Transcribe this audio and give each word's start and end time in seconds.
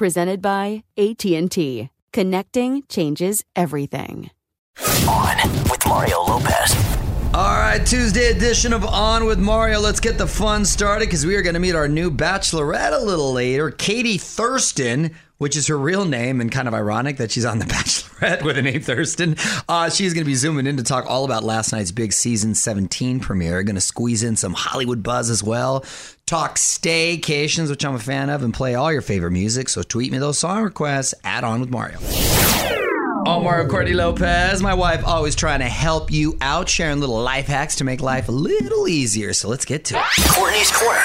Presented 0.00 0.40
by 0.40 0.82
AT&T. 0.96 1.90
Connecting 2.14 2.82
changes 2.88 3.44
everything. 3.54 4.30
On 5.06 5.36
with 5.64 5.86
Mario 5.86 6.22
Lopez. 6.22 6.99
All 7.32 7.44
right, 7.44 7.78
Tuesday 7.86 8.32
edition 8.32 8.72
of 8.72 8.84
On 8.84 9.24
with 9.24 9.38
Mario. 9.38 9.78
Let's 9.78 10.00
get 10.00 10.18
the 10.18 10.26
fun 10.26 10.64
started 10.64 11.06
because 11.06 11.24
we 11.24 11.36
are 11.36 11.42
going 11.42 11.54
to 11.54 11.60
meet 11.60 11.76
our 11.76 11.86
new 11.86 12.10
bachelorette 12.10 12.92
a 12.92 13.04
little 13.04 13.32
later, 13.32 13.70
Katie 13.70 14.18
Thurston, 14.18 15.14
which 15.38 15.56
is 15.56 15.68
her 15.68 15.78
real 15.78 16.04
name, 16.04 16.40
and 16.40 16.50
kind 16.50 16.66
of 16.66 16.74
ironic 16.74 17.18
that 17.18 17.30
she's 17.30 17.44
on 17.44 17.60
the 17.60 17.64
Bachelorette 17.66 18.42
with 18.42 18.56
the 18.56 18.62
name 18.62 18.80
Thurston. 18.80 19.36
Uh, 19.68 19.88
she's 19.88 20.12
going 20.12 20.24
to 20.24 20.28
be 20.28 20.34
zooming 20.34 20.66
in 20.66 20.76
to 20.78 20.82
talk 20.82 21.06
all 21.06 21.24
about 21.24 21.44
last 21.44 21.70
night's 21.70 21.92
big 21.92 22.12
season 22.12 22.56
17 22.56 23.20
premiere. 23.20 23.62
Going 23.62 23.76
to 23.76 23.80
squeeze 23.80 24.24
in 24.24 24.34
some 24.34 24.54
Hollywood 24.54 25.04
buzz 25.04 25.30
as 25.30 25.40
well. 25.40 25.84
Talk 26.26 26.56
staycations, 26.56 27.70
which 27.70 27.84
I'm 27.84 27.94
a 27.94 28.00
fan 28.00 28.28
of, 28.28 28.42
and 28.42 28.52
play 28.52 28.74
all 28.74 28.92
your 28.92 29.02
favorite 29.02 29.30
music. 29.30 29.68
So 29.68 29.84
tweet 29.84 30.10
me 30.10 30.18
those 30.18 30.40
song 30.40 30.64
requests. 30.64 31.14
Add 31.22 31.44
on 31.44 31.60
with 31.60 31.70
Mario. 31.70 32.00
I'm 33.26 33.44
Mario 33.44 33.68
Courtney 33.68 33.92
Lopez. 33.92 34.62
My 34.62 34.72
wife 34.72 35.06
always 35.06 35.34
trying 35.34 35.58
to 35.60 35.66
help 35.66 36.10
you 36.10 36.38
out, 36.40 36.68
sharing 36.68 37.00
little 37.00 37.20
life 37.20 37.46
hacks 37.46 37.76
to 37.76 37.84
make 37.84 38.00
life 38.00 38.28
a 38.28 38.32
little 38.32 38.88
easier. 38.88 39.34
So 39.34 39.48
let's 39.48 39.64
get 39.64 39.84
to 39.86 39.98
it. 39.98 40.04
Courtney's 40.30 40.70
Corner. 40.70 41.00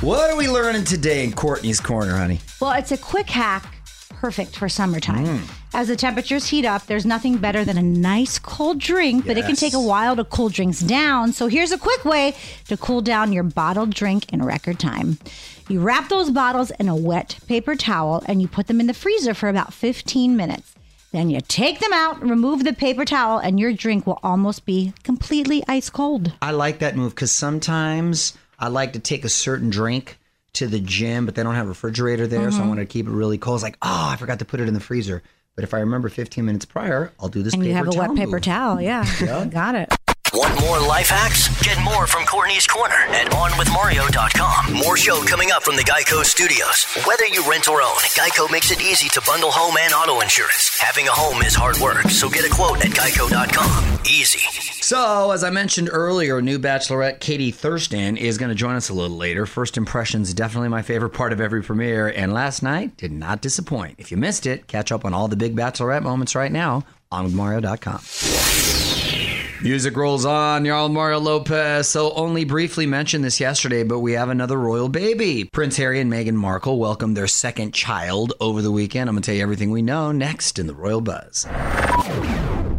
What 0.00 0.30
are 0.30 0.36
we 0.36 0.48
learning 0.48 0.84
today 0.84 1.22
in 1.22 1.32
Courtney's 1.32 1.78
Corner, 1.78 2.16
honey? 2.16 2.40
Well, 2.60 2.72
it's 2.72 2.90
a 2.90 2.98
quick 2.98 3.30
hack, 3.30 3.74
perfect 4.08 4.56
for 4.56 4.68
summertime. 4.68 5.24
Mm. 5.24 5.50
As 5.72 5.86
the 5.86 5.94
temperatures 5.94 6.48
heat 6.48 6.64
up, 6.64 6.86
there's 6.86 7.06
nothing 7.06 7.36
better 7.36 7.64
than 7.64 7.78
a 7.78 7.82
nice 7.82 8.40
cold 8.40 8.80
drink, 8.80 9.24
but 9.24 9.38
it 9.38 9.46
can 9.46 9.54
take 9.54 9.72
a 9.72 9.80
while 9.80 10.16
to 10.16 10.24
cool 10.24 10.48
drinks 10.48 10.80
down. 10.80 11.32
So 11.32 11.46
here's 11.46 11.70
a 11.70 11.78
quick 11.78 12.04
way 12.04 12.34
to 12.66 12.76
cool 12.76 13.02
down 13.02 13.32
your 13.32 13.44
bottled 13.44 13.94
drink 13.94 14.32
in 14.32 14.44
record 14.44 14.80
time. 14.80 15.18
You 15.68 15.80
wrap 15.80 16.08
those 16.08 16.30
bottles 16.30 16.72
in 16.72 16.88
a 16.88 16.96
wet 16.96 17.38
paper 17.46 17.76
towel 17.76 18.24
and 18.26 18.42
you 18.42 18.48
put 18.48 18.66
them 18.66 18.80
in 18.80 18.88
the 18.88 18.94
freezer 18.94 19.32
for 19.32 19.48
about 19.48 19.72
15 19.72 20.36
minutes. 20.36 20.74
Then 21.12 21.28
you 21.30 21.40
take 21.40 21.80
them 21.80 21.92
out, 21.92 22.22
remove 22.22 22.62
the 22.64 22.72
paper 22.72 23.04
towel, 23.04 23.38
and 23.38 23.58
your 23.58 23.72
drink 23.72 24.06
will 24.06 24.20
almost 24.22 24.64
be 24.64 24.92
completely 25.02 25.62
ice 25.66 25.90
cold. 25.90 26.32
I 26.40 26.52
like 26.52 26.78
that 26.78 26.96
move 26.96 27.14
because 27.14 27.32
sometimes 27.32 28.34
I 28.58 28.68
like 28.68 28.92
to 28.92 29.00
take 29.00 29.24
a 29.24 29.28
certain 29.28 29.70
drink 29.70 30.18
to 30.52 30.66
the 30.68 30.78
gym, 30.80 31.26
but 31.26 31.34
they 31.34 31.42
don't 31.42 31.54
have 31.56 31.66
a 31.66 31.70
refrigerator 31.70 32.26
there, 32.26 32.50
so 32.52 32.58
I 32.58 32.62
Mhm. 32.62 32.68
want 32.68 32.80
to 32.80 32.86
keep 32.86 33.06
it 33.06 33.10
really 33.10 33.38
cold. 33.38 33.56
It's 33.56 33.62
like, 33.64 33.78
oh, 33.82 34.08
I 34.12 34.16
forgot 34.16 34.38
to 34.40 34.44
put 34.44 34.60
it 34.60 34.68
in 34.68 34.74
the 34.74 34.80
freezer. 34.80 35.22
But 35.56 35.64
if 35.64 35.74
I 35.74 35.80
remember 35.80 36.08
15 36.08 36.44
minutes 36.44 36.64
prior, 36.64 37.12
I'll 37.20 37.28
do 37.28 37.42
this. 37.42 37.54
And 37.54 37.64
you 37.64 37.72
have 37.74 37.88
a 37.88 37.90
wet 37.90 38.14
paper 38.14 38.32
move. 38.32 38.42
towel. 38.42 38.80
Yeah. 38.80 39.04
Yeah. 39.20 39.44
Got 39.46 39.74
it. 39.74 39.92
Want 40.32 40.60
more 40.60 40.78
life 40.78 41.08
hacks? 41.08 41.48
Get 41.62 41.82
more 41.82 42.06
from 42.06 42.24
Courtney's 42.24 42.66
Corner 42.66 42.94
at 42.94 43.30
OnWithMario.com. 43.32 44.74
More 44.74 44.96
show 44.96 45.24
coming 45.24 45.50
up 45.50 45.64
from 45.64 45.74
the 45.74 45.82
Geico 45.82 46.24
Studios. 46.24 46.84
Whether 47.04 47.26
you 47.26 47.48
rent 47.50 47.68
or 47.68 47.82
own, 47.82 47.96
Geico 48.14 48.50
makes 48.50 48.70
it 48.70 48.80
easy 48.80 49.08
to 49.08 49.20
bundle 49.26 49.50
home 49.50 49.76
and 49.80 49.92
auto 49.92 50.20
insurance. 50.20 50.78
Having 50.78 51.08
a 51.08 51.12
home 51.12 51.42
is 51.42 51.54
hard 51.54 51.78
work, 51.78 52.02
so 52.10 52.28
get 52.28 52.44
a 52.44 52.48
quote 52.48 52.78
at 52.84 52.92
Geico.com. 52.92 53.98
Easy. 54.06 54.38
So, 54.82 55.32
as 55.32 55.42
I 55.42 55.50
mentioned 55.50 55.90
earlier, 55.90 56.40
new 56.40 56.60
bachelorette 56.60 57.18
Katie 57.18 57.50
Thurston 57.50 58.16
is 58.16 58.38
going 58.38 58.50
to 58.50 58.54
join 58.54 58.76
us 58.76 58.88
a 58.88 58.94
little 58.94 59.16
later. 59.16 59.46
First 59.46 59.76
impressions, 59.76 60.32
definitely 60.32 60.68
my 60.68 60.82
favorite 60.82 61.10
part 61.10 61.32
of 61.32 61.40
every 61.40 61.62
premiere, 61.62 62.06
and 62.06 62.32
last 62.32 62.62
night 62.62 62.96
did 62.96 63.10
not 63.10 63.42
disappoint. 63.42 63.96
If 63.98 64.12
you 64.12 64.16
missed 64.16 64.46
it, 64.46 64.68
catch 64.68 64.92
up 64.92 65.04
on 65.04 65.12
all 65.12 65.26
the 65.26 65.36
big 65.36 65.56
bachelorette 65.56 66.02
moments 66.02 66.36
right 66.36 66.52
now 66.52 66.84
on 67.10 67.28
withmario.com. 67.30 69.09
Music 69.62 69.94
rolls 69.94 70.24
on. 70.24 70.64
You're 70.64 70.74
all 70.74 70.88
Mario 70.88 71.18
Lopez. 71.18 71.86
So, 71.86 72.12
only 72.14 72.44
briefly 72.44 72.86
mentioned 72.86 73.22
this 73.22 73.40
yesterday, 73.40 73.82
but 73.82 73.98
we 73.98 74.12
have 74.12 74.30
another 74.30 74.58
royal 74.58 74.88
baby. 74.88 75.44
Prince 75.44 75.76
Harry 75.76 76.00
and 76.00 76.10
Meghan 76.10 76.34
Markle 76.34 76.78
welcomed 76.78 77.14
their 77.14 77.26
second 77.26 77.74
child 77.74 78.32
over 78.40 78.62
the 78.62 78.72
weekend. 78.72 79.10
I'm 79.10 79.16
going 79.16 79.22
to 79.22 79.26
tell 79.26 79.34
you 79.34 79.42
everything 79.42 79.70
we 79.70 79.82
know 79.82 80.12
next 80.12 80.58
in 80.58 80.66
the 80.66 80.74
Royal 80.74 81.02
Buzz. 81.02 81.46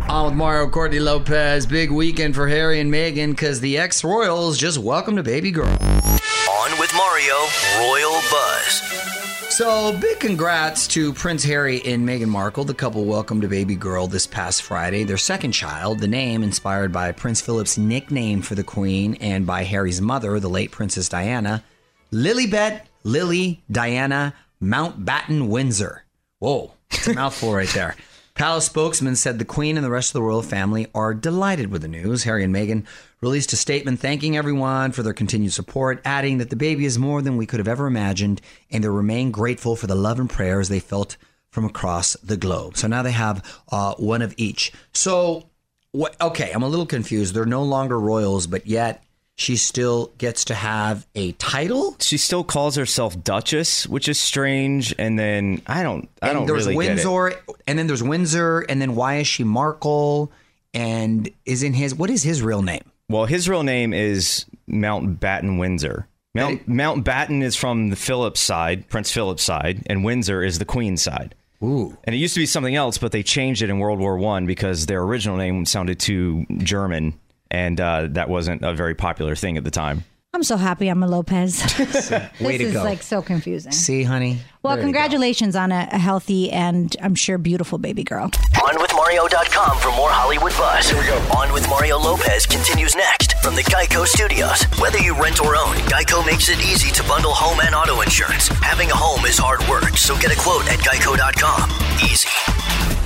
On 0.09 0.25
with 0.25 0.33
Mario 0.33 0.67
Courtney 0.69 0.99
Lopez. 0.99 1.67
Big 1.67 1.91
weekend 1.91 2.33
for 2.33 2.47
Harry 2.47 2.79
and 2.79 2.91
Meghan 2.91 3.29
because 3.29 3.59
the 3.59 3.77
ex 3.77 4.03
royals 4.03 4.57
just 4.57 4.79
welcomed 4.79 5.19
a 5.19 5.23
baby 5.23 5.51
girl. 5.51 5.67
On 5.67 6.79
with 6.79 6.91
Mario, 6.95 7.35
Royal 7.77 8.19
Buzz. 8.31 9.30
So, 9.51 9.97
big 9.99 10.21
congrats 10.21 10.87
to 10.87 11.11
Prince 11.11 11.43
Harry 11.43 11.81
and 11.85 12.07
Meghan 12.07 12.29
Markle. 12.29 12.63
The 12.63 12.73
couple 12.73 13.03
welcomed 13.03 13.43
a 13.43 13.49
baby 13.49 13.75
girl 13.75 14.07
this 14.07 14.25
past 14.25 14.61
Friday, 14.61 15.03
their 15.03 15.17
second 15.17 15.51
child. 15.51 15.99
The 15.99 16.07
name 16.07 16.41
inspired 16.41 16.93
by 16.93 17.11
Prince 17.11 17.41
Philip's 17.41 17.77
nickname 17.77 18.43
for 18.43 18.55
the 18.55 18.63
Queen 18.63 19.15
and 19.15 19.45
by 19.45 19.63
Harry's 19.63 19.99
mother, 19.99 20.39
the 20.39 20.49
late 20.49 20.71
Princess 20.71 21.09
Diana, 21.09 21.65
Lilibet 22.13 22.83
Lily 23.03 23.61
Diana 23.69 24.33
Mountbatten 24.63 25.49
Windsor. 25.49 26.05
Whoa, 26.39 26.71
it's 26.89 27.07
a 27.07 27.13
mouthful 27.13 27.53
right 27.53 27.69
there. 27.69 27.97
Palace 28.35 28.67
spokesman 28.67 29.17
said 29.17 29.37
the 29.37 29.43
Queen 29.43 29.75
and 29.75 29.85
the 29.85 29.91
rest 29.91 30.11
of 30.11 30.13
the 30.13 30.21
royal 30.21 30.41
family 30.41 30.87
are 30.95 31.13
delighted 31.13 31.69
with 31.69 31.81
the 31.81 31.89
news. 31.89 32.23
Harry 32.23 32.45
and 32.45 32.55
Meghan 32.55 32.85
released 33.21 33.53
a 33.53 33.55
statement 33.57 33.99
thanking 33.99 34.35
everyone 34.35 34.91
for 34.91 35.03
their 35.03 35.13
continued 35.13 35.53
support, 35.53 36.01
adding 36.05 36.39
that 36.39 36.49
the 36.49 36.55
baby 36.55 36.85
is 36.85 36.97
more 36.97 37.21
than 37.21 37.37
we 37.37 37.45
could 37.45 37.59
have 37.59 37.67
ever 37.67 37.85
imagined, 37.85 38.41
and 38.71 38.83
they 38.83 38.89
remain 38.89 39.31
grateful 39.31 39.75
for 39.75 39.87
the 39.87 39.95
love 39.95 40.19
and 40.19 40.29
prayers 40.29 40.69
they 40.69 40.79
felt 40.79 41.17
from 41.51 41.65
across 41.65 42.13
the 42.23 42.37
globe. 42.37 42.77
So 42.77 42.87
now 42.87 43.03
they 43.03 43.11
have 43.11 43.61
uh, 43.71 43.93
one 43.95 44.21
of 44.21 44.33
each. 44.37 44.71
So, 44.93 45.49
what? 45.91 46.19
Okay, 46.19 46.51
I'm 46.51 46.63
a 46.63 46.67
little 46.67 46.85
confused. 46.85 47.35
They're 47.35 47.45
no 47.45 47.63
longer 47.63 47.99
royals, 47.99 48.47
but 48.47 48.65
yet 48.65 49.03
she 49.35 49.55
still 49.55 50.13
gets 50.17 50.45
to 50.45 50.55
have 50.55 51.05
a 51.13 51.33
title. 51.33 51.95
She 51.99 52.17
still 52.17 52.43
calls 52.43 52.75
herself 52.75 53.21
Duchess, 53.23 53.87
which 53.87 54.07
is 54.07 54.19
strange. 54.19 54.95
And 54.97 55.19
then 55.19 55.61
I 55.67 55.83
don't, 55.83 56.09
I 56.21 56.29
and 56.29 56.39
don't 56.39 56.47
there's 56.47 56.65
really. 56.65 56.75
Windsor, 56.77 57.33
and 57.67 57.77
then 57.77 57.87
there's 57.87 58.03
Windsor, 58.03 58.61
and 58.61 58.81
then 58.81 58.95
why 58.95 59.15
is 59.15 59.27
she 59.27 59.43
Markle? 59.43 60.31
And 60.73 61.29
is 61.45 61.63
in 61.63 61.73
his 61.73 61.93
what 61.93 62.09
is 62.09 62.23
his 62.23 62.41
real 62.41 62.61
name? 62.61 62.90
Well, 63.11 63.25
his 63.25 63.49
real 63.49 63.63
name 63.63 63.93
is 63.93 64.45
Mountbatten 64.69 65.59
Windsor. 65.59 66.07
Mount, 66.33 66.67
Mountbatten 66.69 67.43
is 67.43 67.55
from 67.57 67.89
the 67.89 67.95
Philip 67.97 68.37
side, 68.37 68.87
Prince 68.87 69.11
Philip's 69.11 69.43
side, 69.43 69.83
and 69.87 70.05
Windsor 70.05 70.41
is 70.41 70.59
the 70.59 70.65
Queen's 70.65 71.01
side. 71.01 71.35
Ooh. 71.63 71.97
And 72.05 72.15
it 72.15 72.19
used 72.19 72.33
to 72.35 72.39
be 72.39 72.45
something 72.45 72.75
else, 72.75 72.97
but 72.97 73.11
they 73.11 73.21
changed 73.21 73.61
it 73.61 73.69
in 73.69 73.79
World 73.79 73.99
War 73.99 74.17
One 74.17 74.45
because 74.45 74.85
their 74.85 75.01
original 75.01 75.37
name 75.37 75.65
sounded 75.65 75.99
too 75.99 76.45
German, 76.57 77.19
and 77.51 77.79
uh, 77.79 78.07
that 78.11 78.29
wasn't 78.29 78.63
a 78.63 78.73
very 78.73 78.95
popular 78.95 79.35
thing 79.35 79.57
at 79.57 79.63
the 79.63 79.71
time. 79.71 80.05
I'm 80.33 80.43
so 80.43 80.55
happy 80.55 80.87
I'm 80.87 81.03
a 81.03 81.07
Lopez. 81.07 81.61
Way 81.77 82.57
this 82.57 82.57
to 82.59 82.63
is 82.67 82.73
go. 82.73 82.83
like 82.83 83.03
so 83.03 83.21
confusing. 83.21 83.73
See, 83.73 84.03
honey. 84.03 84.39
Well, 84.63 84.75
There 84.75 84.83
congratulations 84.85 85.57
on 85.57 85.73
a, 85.73 85.89
a 85.91 85.97
healthy 85.97 86.49
and 86.51 86.95
I'm 87.01 87.15
sure 87.15 87.37
beautiful 87.37 87.77
baby 87.77 88.05
girl. 88.05 88.29
OnWithMario.com 88.29 89.77
for 89.79 89.89
more 89.91 90.09
Hollywood 90.09 90.53
buzz. 90.53 90.89
Here 90.89 90.97
we 90.97 91.05
go. 91.05 91.17
On 91.37 91.51
with 91.51 91.67
Mario 91.67 91.97
Lopez 91.99 92.45
continues 92.45 92.95
next 92.95 93.33
from 93.43 93.55
the 93.55 93.63
Geico 93.63 94.05
Studios. 94.07 94.63
Whether 94.79 94.99
you 94.99 95.21
rent 95.21 95.41
or 95.41 95.57
own, 95.57 95.75
Geico 95.91 96.25
makes 96.25 96.47
it 96.47 96.59
easy 96.59 96.91
to 96.93 97.03
bundle 97.03 97.33
home 97.33 97.59
and 97.59 97.75
auto 97.75 97.99
insurance. 97.99 98.47
Having 98.63 98.91
a 98.91 98.95
home 98.95 99.25
is 99.25 99.37
hard 99.37 99.59
work, 99.67 99.97
so 99.97 100.17
get 100.17 100.31
a 100.31 100.39
quote 100.39 100.65
at 100.71 100.79
Geico.com. 100.79 101.69
Easy. 102.09 103.00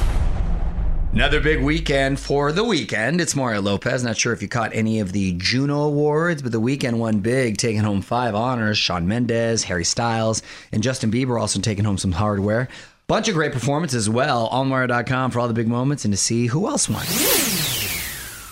Another 1.15 1.39
big 1.39 1.63
weekend 1.63 2.19
for 2.19 2.51
the 2.51 2.65
weekend. 2.65 3.21
It's 3.21 3.37
Mario 3.37 3.61
Lopez. 3.61 4.03
Not 4.03 4.17
sure 4.17 4.33
if 4.33 4.41
you 4.41 4.49
caught 4.49 4.75
any 4.75 4.99
of 4.99 5.13
the 5.13 5.31
Juno 5.37 5.83
Awards, 5.83 6.41
but 6.41 6.51
the 6.51 6.59
weekend 6.59 6.99
won 6.99 7.21
big, 7.21 7.55
taking 7.55 7.79
home 7.79 8.01
five 8.01 8.35
honors. 8.35 8.77
Shawn 8.77 9.07
Mendes, 9.07 9.63
Harry 9.63 9.85
Styles, 9.85 10.41
and 10.73 10.83
Justin 10.83 11.11
Bieber 11.11 11.39
also 11.39 11.61
taking 11.61 11.85
home 11.85 11.97
some 11.97 12.11
hardware. 12.11 12.67
Bunch 13.07 13.29
of 13.29 13.35
great 13.35 13.53
performances 13.53 14.07
as 14.07 14.09
well. 14.09 14.47
On 14.47 14.67
Mario.com 14.67 15.31
for 15.31 15.39
all 15.39 15.47
the 15.47 15.53
big 15.53 15.69
moments 15.69 16.03
and 16.03 16.13
to 16.13 16.17
see 16.17 16.47
who 16.47 16.67
else 16.67 16.89
won. 16.89 17.05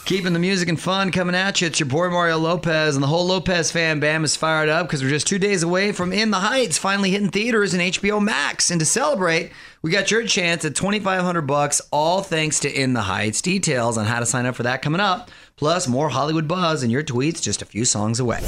Keeping 0.05 0.33
the 0.33 0.39
music 0.39 0.67
and 0.67 0.79
fun 0.79 1.11
coming 1.11 1.33
at 1.33 1.61
you. 1.61 1.67
It's 1.67 1.79
your 1.79 1.87
boy 1.87 2.09
Mario 2.09 2.37
Lopez, 2.37 2.95
and 2.95 3.01
the 3.01 3.07
whole 3.07 3.25
Lopez 3.25 3.71
fan 3.71 4.01
bam 4.01 4.25
is 4.25 4.35
fired 4.35 4.67
up 4.67 4.85
because 4.85 5.01
we're 5.01 5.09
just 5.09 5.27
two 5.27 5.39
days 5.39 5.63
away 5.63 5.93
from 5.93 6.11
In 6.11 6.29
the 6.29 6.39
Heights 6.39 6.77
finally 6.77 7.11
hitting 7.11 7.29
theaters 7.29 7.73
and 7.73 7.81
HBO 7.81 8.21
Max. 8.21 8.69
And 8.69 8.81
to 8.81 8.85
celebrate, 8.85 9.53
we 9.81 9.91
got 9.91 10.11
your 10.11 10.25
chance 10.25 10.65
at 10.65 10.75
twenty 10.75 10.99
five 10.99 11.21
hundred 11.21 11.43
bucks, 11.43 11.81
all 11.89 12.21
thanks 12.21 12.59
to 12.61 12.69
In 12.71 12.91
the 12.91 13.03
Heights. 13.03 13.41
Details 13.41 13.97
on 13.97 14.05
how 14.05 14.19
to 14.19 14.25
sign 14.25 14.45
up 14.45 14.55
for 14.55 14.63
that 14.63 14.81
coming 14.81 14.99
up, 14.99 15.31
plus 15.55 15.87
more 15.87 16.09
Hollywood 16.09 16.49
buzz 16.49 16.83
and 16.83 16.91
your 16.91 17.03
tweets 17.03 17.41
just 17.41 17.61
a 17.61 17.65
few 17.65 17.85
songs 17.85 18.19
away. 18.19 18.41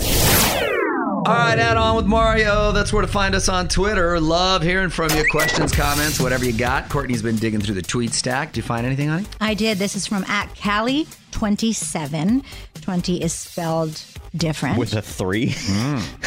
All 1.26 1.34
right, 1.34 1.58
add 1.58 1.78
on 1.78 1.96
with 1.96 2.06
Mario. 2.06 2.74
That's 2.74 2.92
where 2.94 3.02
to 3.02 3.08
find 3.08 3.34
us 3.34 3.48
on 3.50 3.70
Twitter. 3.70 4.20
Love 4.20 4.62
hearing 4.62 4.90
from 4.90 5.10
you. 5.18 5.26
Questions, 5.32 5.72
comments, 5.72 6.20
whatever 6.20 6.46
you 6.46 6.54
got. 6.54 6.90
Courtney's 6.90 7.24
been 7.24 7.38
digging 7.38 7.62
through 7.62 7.76
the 7.76 7.82
tweet 7.82 8.14
stack. 8.14 8.50
Did 8.50 8.58
you 8.58 8.64
find 8.64 8.86
anything 8.86 9.10
on 9.10 9.22
it? 9.22 9.28
I 9.42 9.54
did. 9.54 9.80
This 9.80 9.96
is 9.96 10.06
from 10.06 10.24
at 10.26 10.54
Callie27. 11.36 12.44
20 12.82 13.24
is 13.24 13.34
spelled 13.34 14.02
different. 14.36 14.78
With 14.78 14.94
a 14.94 15.02
three. 15.02 15.56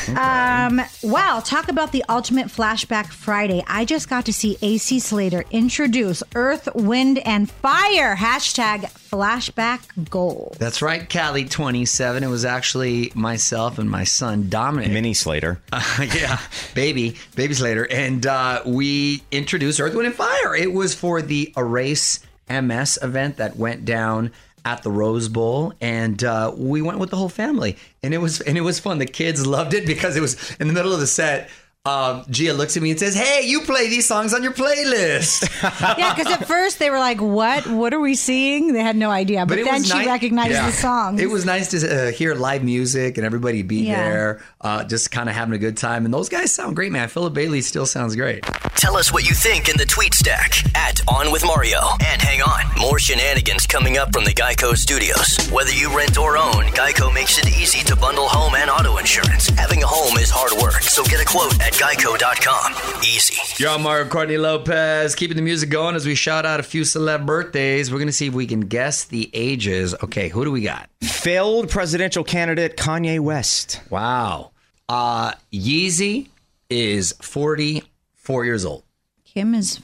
Um, 0.08 0.80
wow, 1.02 1.42
talk 1.44 1.68
about 1.68 1.92
the 1.92 2.02
ultimate 2.08 2.46
flashback 2.46 3.08
Friday. 3.08 3.62
I 3.66 3.84
just 3.84 4.08
got 4.08 4.24
to 4.24 4.32
see 4.32 4.56
AC 4.62 5.00
Slater 5.00 5.44
introduce 5.50 6.22
Earth, 6.34 6.66
Wind, 6.74 7.18
and 7.18 7.50
Fire. 7.50 8.16
Hashtag 8.16 8.84
flashback 9.10 10.08
gold. 10.08 10.56
That's 10.58 10.80
right, 10.80 11.06
Cali 11.06 11.44
27. 11.44 12.24
It 12.24 12.28
was 12.28 12.46
actually 12.46 13.12
myself 13.14 13.78
and 13.78 13.90
my 13.90 14.04
son 14.04 14.48
Dominic. 14.48 14.90
Mini 14.92 15.12
Slater. 15.12 15.60
yeah, 16.00 16.40
baby, 16.74 17.16
baby 17.36 17.52
Slater. 17.52 17.86
And 17.90 18.26
uh, 18.26 18.62
we 18.64 19.22
introduced 19.30 19.78
Earth, 19.78 19.94
Wind, 19.94 20.06
and 20.06 20.16
Fire. 20.16 20.56
It 20.56 20.72
was 20.72 20.94
for 20.94 21.20
the 21.20 21.52
Erase 21.54 22.20
MS 22.48 22.98
event 23.02 23.36
that 23.36 23.56
went 23.56 23.84
down 23.84 24.32
at 24.64 24.82
the 24.82 24.90
Rose 24.90 25.28
Bowl, 25.28 25.72
and 25.80 26.22
uh, 26.22 26.52
we 26.56 26.82
went 26.82 26.98
with 26.98 27.10
the 27.10 27.16
whole 27.16 27.28
family, 27.28 27.76
and 28.02 28.14
it 28.14 28.18
was 28.18 28.40
and 28.40 28.56
it 28.58 28.62
was 28.62 28.78
fun. 28.78 28.98
The 28.98 29.06
kids 29.06 29.46
loved 29.46 29.74
it 29.74 29.86
because 29.86 30.16
it 30.16 30.20
was 30.20 30.56
in 30.60 30.68
the 30.68 30.74
middle 30.74 30.92
of 30.92 31.00
the 31.00 31.06
set. 31.06 31.48
Um, 31.88 32.24
Gia 32.30 32.52
looks 32.52 32.76
at 32.76 32.82
me 32.82 32.90
and 32.90 33.00
says, 33.00 33.14
"Hey, 33.14 33.46
you 33.46 33.62
play 33.62 33.88
these 33.88 34.06
songs 34.06 34.34
on 34.34 34.42
your 34.42 34.52
playlist." 34.52 35.48
yeah, 35.98 36.14
because 36.14 36.30
at 36.32 36.46
first 36.46 36.78
they 36.78 36.90
were 36.90 36.98
like, 36.98 37.20
"What? 37.20 37.66
What 37.66 37.94
are 37.94 38.00
we 38.00 38.14
seeing?" 38.14 38.72
They 38.72 38.82
had 38.82 38.96
no 38.96 39.10
idea, 39.10 39.46
but, 39.46 39.58
it 39.58 39.64
then 39.64 39.82
she 39.84 39.92
nice- 39.94 40.06
recognized 40.06 40.50
Yeah. 40.52 40.66
the 40.66 40.72
song. 40.72 41.18
It 41.18 41.30
was 41.30 41.44
nice 41.44 41.70
to 41.70 42.08
uh, 42.08 42.10
hear 42.12 42.34
live 42.34 42.62
music 42.62 43.16
and 43.16 43.24
everybody 43.24 43.62
be 43.62 43.86
Yeah. 43.86 43.96
there, 44.10 44.40
uh, 44.60 44.84
just 44.84 45.10
kind 45.10 45.28
of 45.28 45.34
having 45.34 45.54
a 45.54 45.58
good 45.58 45.76
time. 45.76 46.04
And 46.04 46.12
those 46.12 46.28
guys 46.28 46.52
sound 46.52 46.76
great, 46.76 46.92
man. 46.92 47.08
Philip 47.08 47.32
Bailey 47.34 47.62
still 47.62 47.86
sounds 47.86 48.14
great. 48.16 48.44
Tell 48.76 48.96
us 48.96 49.12
what 49.12 49.28
you 49.28 49.34
think 49.34 49.68
in 49.68 49.76
the 49.76 49.86
tweet 49.86 50.14
stack 50.14 50.52
at 50.76 51.00
On 51.08 51.32
With 51.32 51.44
Mario. 51.44 51.80
And 52.04 52.20
hang 52.22 52.42
on, 52.42 52.62
more 52.78 52.98
shenanigans 52.98 53.66
coming 53.66 53.96
up 53.98 54.12
from 54.12 54.24
the 54.24 54.32
Geico 54.34 54.76
Studios. 54.76 55.36
Whether 55.50 55.72
you 55.72 55.94
rent 55.96 56.16
or 56.18 56.36
own, 56.36 56.64
Geico 56.76 57.12
makes 57.12 57.38
it 57.38 57.48
easy 57.58 57.82
to 57.86 57.96
bundle 57.96 58.28
home 58.28 58.54
and 58.54 58.70
auto 58.70 58.98
insurance. 58.98 59.48
Having 59.50 59.82
a 59.82 59.86
home 59.86 60.16
is 60.18 60.30
hard 60.30 60.52
work, 60.62 60.82
so 60.82 61.02
get 61.04 61.20
a 61.20 61.24
quote 61.24 61.54
at 61.60 61.72
Geico.com. 61.78 63.02
Easy. 63.04 63.62
Yo, 63.62 63.72
I'm 63.72 63.82
Mario 63.82 64.08
Courtney 64.08 64.36
Lopez, 64.36 65.14
keeping 65.14 65.36
the 65.36 65.44
music 65.44 65.70
going 65.70 65.94
as 65.94 66.04
we 66.04 66.16
shout 66.16 66.44
out 66.44 66.58
a 66.58 66.64
few 66.64 66.82
celeb 66.82 67.24
birthdays. 67.24 67.92
We're 67.92 67.98
going 67.98 68.08
to 68.08 68.12
see 68.12 68.26
if 68.26 68.34
we 68.34 68.48
can 68.48 68.62
guess 68.62 69.04
the 69.04 69.30
ages. 69.32 69.94
Okay, 70.02 70.28
who 70.28 70.44
do 70.44 70.50
we 70.50 70.62
got? 70.62 70.90
Failed 71.04 71.70
presidential 71.70 72.24
candidate 72.24 72.76
Kanye 72.76 73.20
West. 73.20 73.80
Wow. 73.90 74.50
Uh, 74.88 75.34
Yeezy 75.52 76.30
is 76.68 77.12
44 77.22 78.44
years 78.44 78.64
old. 78.64 78.82
Kim 79.24 79.54
is. 79.54 79.78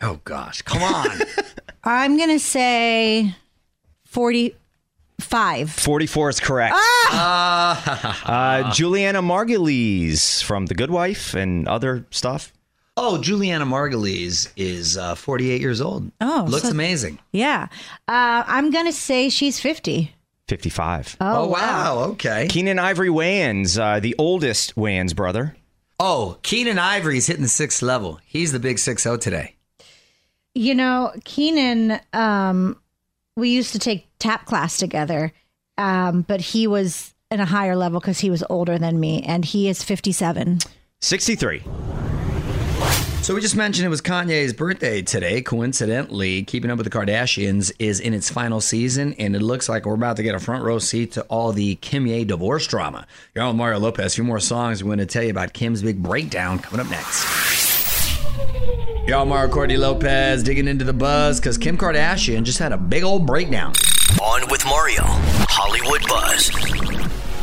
Oh, 0.00 0.20
gosh. 0.24 0.62
Come 0.62 0.82
on. 0.82 1.10
I'm 1.84 2.16
gonna 2.16 2.38
say 2.38 3.34
forty-five. 5.20 5.70
44 5.70 6.28
is 6.30 6.40
correct. 6.40 6.74
uh, 7.12 8.72
Julianna 8.72 9.22
Margulies 9.22 10.42
from 10.42 10.66
The 10.66 10.74
Good 10.74 10.90
Wife 10.90 11.34
and 11.34 11.66
other 11.68 12.06
stuff. 12.10 12.52
oh, 12.96 13.18
Julianna 13.20 13.64
Margulies 13.66 14.50
is 14.56 14.96
uh, 14.96 15.14
48 15.14 15.60
years 15.60 15.80
old. 15.80 16.10
Oh, 16.20 16.46
Looks 16.48 16.64
so- 16.64 16.70
amazing. 16.70 17.18
Yeah, 17.32 17.68
uh, 18.08 18.44
I'm 18.46 18.70
gonna 18.70 18.92
say 18.92 19.28
she's 19.28 19.60
fifty. 19.60 20.14
55. 20.48 21.18
Oh, 21.20 21.42
Oh, 21.44 21.46
wow. 21.48 21.98
Okay. 22.12 22.48
Keenen 22.48 22.78
Ivory 22.78 23.10
Wayans, 23.10 23.78
uh, 23.78 24.00
the 24.00 24.14
oldest 24.18 24.76
Wayans 24.76 25.14
brother. 25.14 25.54
Oh, 26.00 26.38
Keenen 26.42 26.78
Ivory's 26.78 27.26
hitting 27.26 27.42
the 27.42 27.48
sixth 27.50 27.82
level. 27.82 28.18
He's 28.24 28.50
the 28.52 28.58
big 28.58 28.78
6 28.78 29.02
0 29.02 29.18
today. 29.18 29.56
You 30.54 30.74
know, 30.74 31.12
Keenen, 31.26 32.00
um, 32.14 32.78
we 33.38 33.50
used 33.50 33.72
to 33.72 33.78
take 33.78 34.08
tap 34.18 34.46
class 34.46 34.78
together, 34.78 35.32
um, 35.76 36.22
but 36.22 36.40
he 36.40 36.66
was 36.66 37.14
in 37.30 37.40
a 37.40 37.44
higher 37.44 37.76
level 37.76 38.00
because 38.00 38.18
he 38.18 38.30
was 38.30 38.42
older 38.50 38.78
than 38.78 38.98
me, 38.98 39.22
and 39.22 39.44
he 39.44 39.68
is 39.68 39.82
57. 39.82 40.58
63. 41.00 41.62
So 43.22 43.34
we 43.34 43.40
just 43.42 43.56
mentioned 43.56 43.84
it 43.84 43.90
was 43.90 44.00
Kanye's 44.00 44.54
birthday 44.54 45.02
today. 45.02 45.42
Coincidentally, 45.42 46.42
Keeping 46.44 46.70
Up 46.70 46.78
with 46.78 46.90
the 46.90 46.98
Kardashians 46.98 47.70
is 47.78 48.00
in 48.00 48.14
its 48.14 48.30
final 48.30 48.60
season, 48.60 49.14
and 49.18 49.36
it 49.36 49.42
looks 49.42 49.68
like 49.68 49.84
we're 49.84 49.94
about 49.94 50.16
to 50.16 50.22
get 50.22 50.34
a 50.34 50.40
front 50.40 50.64
row 50.64 50.78
seat 50.78 51.12
to 51.12 51.22
all 51.24 51.52
the 51.52 51.76
Kimye 51.76 52.26
divorce 52.26 52.66
drama. 52.66 53.06
You're 53.34 53.44
on 53.44 53.50
with 53.50 53.58
Mario 53.58 53.78
Lopez. 53.80 54.14
A 54.14 54.16
few 54.16 54.24
more 54.24 54.40
songs. 54.40 54.82
We're 54.82 54.88
going 54.88 54.98
to 54.98 55.06
tell 55.06 55.22
you 55.24 55.30
about 55.30 55.52
Kim's 55.52 55.82
big 55.82 56.02
breakdown 56.02 56.58
coming 56.58 56.80
up 56.80 56.90
next. 56.90 57.47
Y'all, 59.08 59.24
Mario 59.24 59.50
Courtney 59.50 59.78
Lopez 59.78 60.42
digging 60.42 60.68
into 60.68 60.84
the 60.84 60.92
buzz 60.92 61.40
because 61.40 61.56
Kim 61.56 61.78
Kardashian 61.78 62.42
just 62.42 62.58
had 62.58 62.72
a 62.72 62.76
big 62.76 63.02
old 63.02 63.26
breakdown. 63.26 63.72
On 64.22 64.46
with 64.50 64.62
Mario. 64.66 65.00
Hollywood 65.48 66.02
Buzz. 66.06 66.50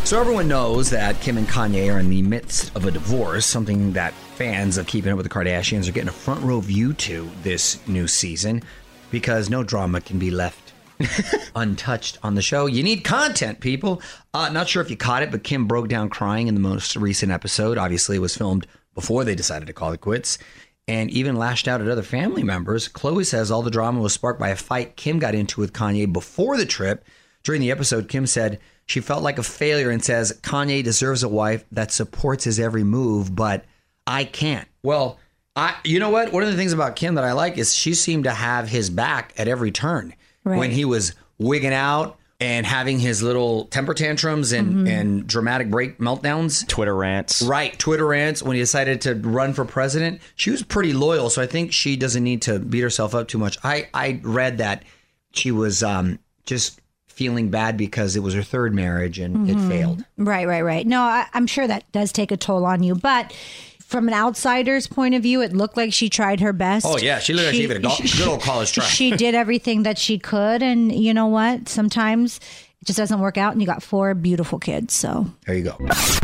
So 0.08 0.22
everyone 0.22 0.48
knows 0.48 0.92
that 0.92 1.20
Kim 1.22 1.40
and 1.40 1.48
Kanye 1.48 1.92
are 1.92 1.98
in 1.98 2.12
the 2.12 2.22
midst 2.22 2.76
of 2.76 2.86
a 2.86 2.92
divorce, 2.92 3.48
something 3.48 3.94
that 3.94 4.14
fans 4.14 4.78
of 4.78 4.86
Keeping 4.86 5.12
Up 5.12 5.18
with 5.18 5.26
the 5.26 5.30
Kardashians 5.32 5.90
are 5.90 5.92
getting 5.92 6.10
a 6.10 6.12
front 6.12 6.44
row 6.44 6.60
view 6.60 6.94
to 6.94 7.28
this 7.42 7.80
new 7.88 8.08
season 8.08 8.62
because 9.10 9.50
no 9.50 9.64
drama 9.64 10.02
can 10.02 10.20
be 10.20 10.30
left 10.30 10.74
untouched 11.56 12.20
on 12.22 12.36
the 12.36 12.44
show. 12.44 12.68
You 12.68 12.84
need 12.84 13.04
content, 13.04 13.60
people. 13.60 14.04
Uh, 14.36 14.50
not 14.50 14.70
sure 14.70 14.84
if 14.84 14.92
you 14.92 14.98
caught 14.98 15.24
it, 15.24 15.32
but 15.32 15.44
Kim 15.44 15.66
broke 15.66 15.88
down 15.88 16.10
crying 16.10 16.48
in 16.48 16.54
the 16.54 16.62
most 16.62 16.96
recent 16.96 17.32
episode. 17.32 17.80
Obviously, 17.80 18.18
it 18.18 18.20
was 18.20 18.38
filmed 18.38 18.68
before 18.94 19.24
they 19.24 19.34
decided 19.34 19.66
to 19.66 19.74
call 19.74 19.94
it 19.94 20.02
quits. 20.02 20.38
And 20.88 21.10
even 21.10 21.36
lashed 21.36 21.68
out 21.68 21.82
at 21.82 21.88
other 21.88 22.04
family 22.04 22.44
members. 22.44 22.88
Khloé 22.88 23.26
says 23.26 23.50
all 23.50 23.64
the 23.64 23.72
drama 23.72 24.02
was 24.02 24.14
sparked 24.14 24.40
by 24.40 24.50
a 24.50 24.56
fight 24.56 24.96
Kim 24.96 25.18
got 25.18 25.34
into 25.34 25.60
with 25.60 25.74
Kanye 25.74 26.12
before 26.12 26.58
the 26.58 26.66
trip. 26.66 27.04
During 27.44 27.62
the 27.62 27.72
episode, 27.72 28.08
Kim 28.08 28.28
said 28.28 28.60
she 28.86 29.00
felt 29.00 29.24
like 29.24 29.40
a 29.40 29.44
failure 29.44 29.90
and 29.90 30.04
says 30.04 30.40
Kanye 30.44 30.84
deserves 30.84 31.24
a 31.24 31.30
wife 31.30 31.66
that 31.72 31.92
supports 31.92 32.44
his 32.44 32.60
every 32.60 32.84
move, 32.84 33.36
but 33.36 33.66
I 34.06 34.26
can't. 34.26 34.68
Well, 34.84 35.20
I 35.56 35.76
you 35.84 36.00
know 36.00 36.10
what? 36.10 36.32
One 36.32 36.44
of 36.44 36.50
the 36.50 36.58
things 36.58 36.74
about 36.74 36.96
Kim 36.96 37.16
that 37.16 37.24
I 37.24 37.32
like 37.32 37.58
is 37.58 37.76
she 37.76 37.94
seemed 37.94 38.26
to 38.26 38.32
have 38.32 38.70
his 38.70 38.90
back 38.90 39.34
at 39.38 39.48
every 39.48 39.72
turn. 39.72 40.14
Right. 40.44 40.60
When 40.60 40.72
he 40.72 40.86
was 40.86 41.16
wigging 41.40 41.74
out, 41.74 42.20
and 42.40 42.66
having 42.66 43.00
his 43.00 43.24
little 43.24 43.66
temper 43.66 43.94
tantrums 43.94 44.52
and, 44.52 44.88
and 44.88 45.26
dramatic 45.26 45.70
break 45.70 46.00
meltdowns. 46.00 46.68
Twitter 46.68 46.96
rants. 46.96 47.42
Right, 47.42 47.78
Twitter 47.80 48.06
rants 48.06 48.44
when 48.44 48.56
he 48.56 48.62
decided 48.62 49.02
to 49.02 49.16
run 49.16 49.54
for 49.54 49.64
president. 49.64 50.22
She 50.36 50.52
was 50.52 50.62
pretty 50.62 50.92
loyal, 50.92 51.30
so 51.30 51.42
I 51.42 51.48
think 51.48 51.72
she 51.72 51.96
doesn't 51.96 52.24
need 52.24 52.42
to 52.44 52.60
beat 52.60 52.82
herself 52.82 53.16
up 53.16 53.30
too 53.30 53.38
much. 53.38 53.58
I, 53.64 53.88
I 53.94 54.20
read 54.24 54.58
that 54.58 54.84
she 55.32 55.52
was 55.52 55.82
um, 55.82 56.20
just 56.46 56.82
feeling 57.08 57.50
bad 57.50 57.78
because 57.78 58.18
it 58.18 58.20
was 58.20 58.34
her 58.34 58.44
third 58.44 58.74
marriage 58.74 59.20
and 59.20 59.50
it 59.50 59.58
failed. 59.70 60.04
Right, 60.18 60.46
right, 60.46 60.62
right. 60.62 60.86
No, 60.86 61.00
I, 61.00 61.28
I'm 61.34 61.48
sure 61.48 61.66
that 61.66 61.90
does 61.94 62.12
take 62.12 62.32
a 62.32 62.38
toll 62.38 62.66
on 62.66 62.84
you, 62.84 62.94
but 62.96 63.34
from 63.86 64.08
an 64.08 64.14
outsider's 64.14 64.88
point 64.88 65.14
of 65.14 65.22
view, 65.22 65.42
it 65.42 65.54
looked 65.54 65.78
like 65.78 65.94
she 65.94 66.10
tried 66.10 66.40
her 66.40 66.52
best. 66.52 66.86
Oh, 66.88 66.98
yeah, 66.98 67.20
she 67.20 67.34
looked 67.34 67.46
like 67.48 67.56
she 67.56 67.62
gave 67.62 67.72
it 67.72 67.78
a 67.78 67.80
go- 67.82 67.96
good 68.00 68.28
old 68.28 68.42
college 68.42 68.72
try. 68.72 68.84
She 68.96 69.12
did 69.12 69.36
everything 69.36 69.84
that 69.84 69.98
she 69.98 70.18
could, 70.18 70.64
and 70.64 70.92
you 70.92 71.14
know 71.14 71.28
what? 71.28 71.70
Sometimes 71.70 72.40
just 72.86 72.98
doesn't 72.98 73.20
work 73.20 73.38
out, 73.38 73.52
and 73.54 73.62
you 73.62 73.68
got 73.68 73.84
four 73.84 74.14
beautiful 74.14 74.60
kids. 74.60 74.94
So 74.94 75.28
There 75.46 75.56
you 75.56 75.64
go. 75.64 75.78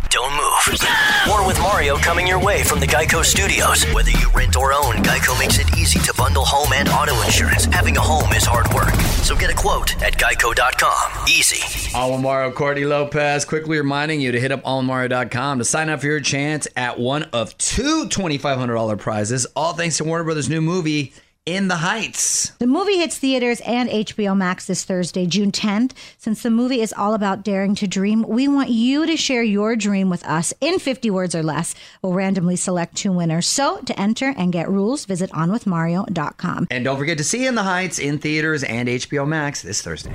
Don't 0.08 0.32
move. 0.32 0.80
More 1.26 1.46
with 1.46 1.58
Mario 1.58 1.96
coming 1.96 2.26
your 2.26 2.38
way 2.38 2.62
from 2.62 2.80
the 2.80 2.86
Geico 2.86 3.24
Studios. 3.24 3.84
Whether 3.92 4.10
you 4.10 4.30
rent 4.34 4.56
or 4.56 4.72
own, 4.72 4.94
Geico 4.96 5.38
makes 5.38 5.58
it 5.58 5.76
easy 5.76 5.98
to 6.00 6.14
bundle 6.16 6.44
home 6.44 6.72
and 6.74 6.88
auto 6.88 7.20
insurance. 7.22 7.64
Having 7.66 7.96
a 7.96 8.00
home 8.00 8.32
is 8.32 8.44
hard 8.44 8.72
work. 8.74 8.92
So 9.24 9.34
get 9.34 9.50
a 9.50 9.54
quote 9.54 10.00
at 10.02 10.16
geico.com. 10.18 11.26
Easy. 11.28 11.96
Alvin 11.96 12.22
Mario, 12.22 12.52
Courtney 12.52 12.84
Lopez, 12.84 13.44
quickly 13.44 13.78
reminding 13.78 14.20
you 14.20 14.32
to 14.32 14.40
hit 14.40 14.52
up 14.52 14.62
onwithmario.com 14.62 15.58
to 15.58 15.64
sign 15.64 15.88
up 15.88 16.00
for 16.00 16.06
your 16.06 16.20
chance 16.20 16.68
at 16.76 16.98
one 16.98 17.24
of 17.32 17.56
two 17.58 18.06
$2,500 18.06 18.98
prizes, 18.98 19.46
all 19.56 19.72
thanks 19.72 19.96
to 19.96 20.04
Warner 20.04 20.24
Brothers' 20.24 20.48
new 20.48 20.60
movie, 20.60 21.12
In 21.44 21.66
the 21.66 21.78
Heights. 21.78 22.50
The 22.60 22.68
movie 22.68 22.98
hits 22.98 23.18
theaters 23.18 23.60
and 23.62 23.90
HBO 23.90 24.36
Max 24.36 24.66
this 24.66 24.84
Thursday, 24.84 25.26
June 25.26 25.50
10th. 25.50 25.90
Since 26.16 26.44
the 26.44 26.50
movie 26.50 26.80
is 26.80 26.94
all 26.96 27.14
about 27.14 27.42
daring 27.42 27.74
to 27.76 27.88
dream, 27.88 28.22
we 28.22 28.46
want 28.46 28.70
you 28.70 29.06
to 29.06 29.16
share 29.16 29.42
your 29.42 29.74
dream 29.74 30.08
with 30.08 30.24
us 30.24 30.54
in 30.60 30.78
50 30.78 31.10
words 31.10 31.34
or 31.34 31.42
less. 31.42 31.74
We'll 32.00 32.12
randomly 32.12 32.54
select 32.54 32.94
two 32.94 33.10
winners. 33.10 33.48
So 33.48 33.78
to 33.78 34.00
enter 34.00 34.32
and 34.36 34.52
get 34.52 34.68
rules, 34.68 35.04
visit 35.04 35.32
onwithmario.com. 35.32 36.68
And 36.70 36.84
don't 36.84 36.96
forget 36.96 37.18
to 37.18 37.24
see 37.24 37.44
In 37.44 37.56
the 37.56 37.64
Heights 37.64 37.98
in 37.98 38.18
theaters 38.18 38.62
and 38.62 38.88
HBO 38.88 39.26
Max 39.26 39.62
this 39.62 39.82
Thursday. 39.82 40.14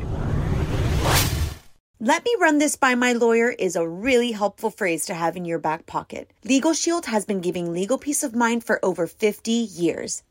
Let 2.00 2.24
me 2.24 2.34
run 2.40 2.60
this 2.60 2.78
by 2.78 2.96
my 2.96 3.12
lawyer 3.12 3.50
is 3.50 3.76
a 3.76 3.86
really 3.86 4.32
helpful 4.32 4.70
phrase 4.70 5.06
to 5.08 5.14
have 5.14 5.36
in 5.36 5.44
your 5.44 5.60
back 5.60 5.88
pocket. 5.88 6.32
Legal 6.46 6.72
Shield 6.72 7.08
has 7.08 7.26
been 7.26 7.42
giving 7.42 7.74
legal 7.74 7.98
peace 7.98 8.24
of 8.24 8.34
mind 8.34 8.64
for 8.64 8.80
over 8.86 9.08
50 9.08 9.52
years. 9.52 10.24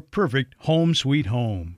perfect 0.00 0.54
home 0.58 0.94
sweet 0.94 1.26
home. 1.26 1.76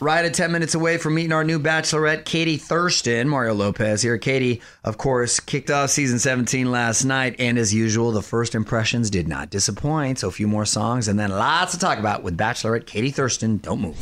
Right 0.00 0.24
at 0.24 0.32
10 0.32 0.52
minutes 0.52 0.76
away 0.76 0.96
from 0.96 1.16
meeting 1.16 1.32
our 1.32 1.42
new 1.42 1.58
bachelorette, 1.58 2.24
Katie 2.24 2.56
Thurston. 2.56 3.28
Mario 3.28 3.54
Lopez 3.54 4.00
here. 4.00 4.16
Katie, 4.16 4.62
of 4.84 4.96
course, 4.96 5.40
kicked 5.40 5.72
off 5.72 5.90
season 5.90 6.20
17 6.20 6.70
last 6.70 7.04
night. 7.04 7.34
And 7.40 7.58
as 7.58 7.74
usual, 7.74 8.12
the 8.12 8.22
first 8.22 8.54
impressions 8.54 9.10
did 9.10 9.26
not 9.26 9.50
disappoint. 9.50 10.20
So 10.20 10.28
a 10.28 10.30
few 10.30 10.46
more 10.46 10.64
songs 10.64 11.08
and 11.08 11.18
then 11.18 11.30
lots 11.30 11.72
to 11.72 11.78
talk 11.80 11.98
about 11.98 12.22
with 12.22 12.38
bachelorette 12.38 12.86
Katie 12.86 13.10
Thurston. 13.10 13.58
Don't 13.58 13.80
move. 13.80 13.96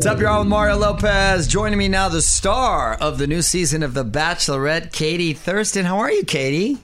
What's 0.00 0.06
up, 0.06 0.18
y'all? 0.18 0.38
With 0.38 0.48
Mario 0.48 0.78
Lopez. 0.78 1.46
Joining 1.46 1.78
me 1.78 1.88
now, 1.88 2.08
the 2.08 2.22
star 2.22 2.94
of 2.94 3.18
the 3.18 3.26
new 3.26 3.42
season 3.42 3.82
of 3.82 3.92
The 3.92 4.06
Bachelorette, 4.06 4.92
Katie 4.92 5.34
Thurston. 5.34 5.84
How 5.84 5.98
are 5.98 6.10
you, 6.10 6.24
Katie? 6.24 6.78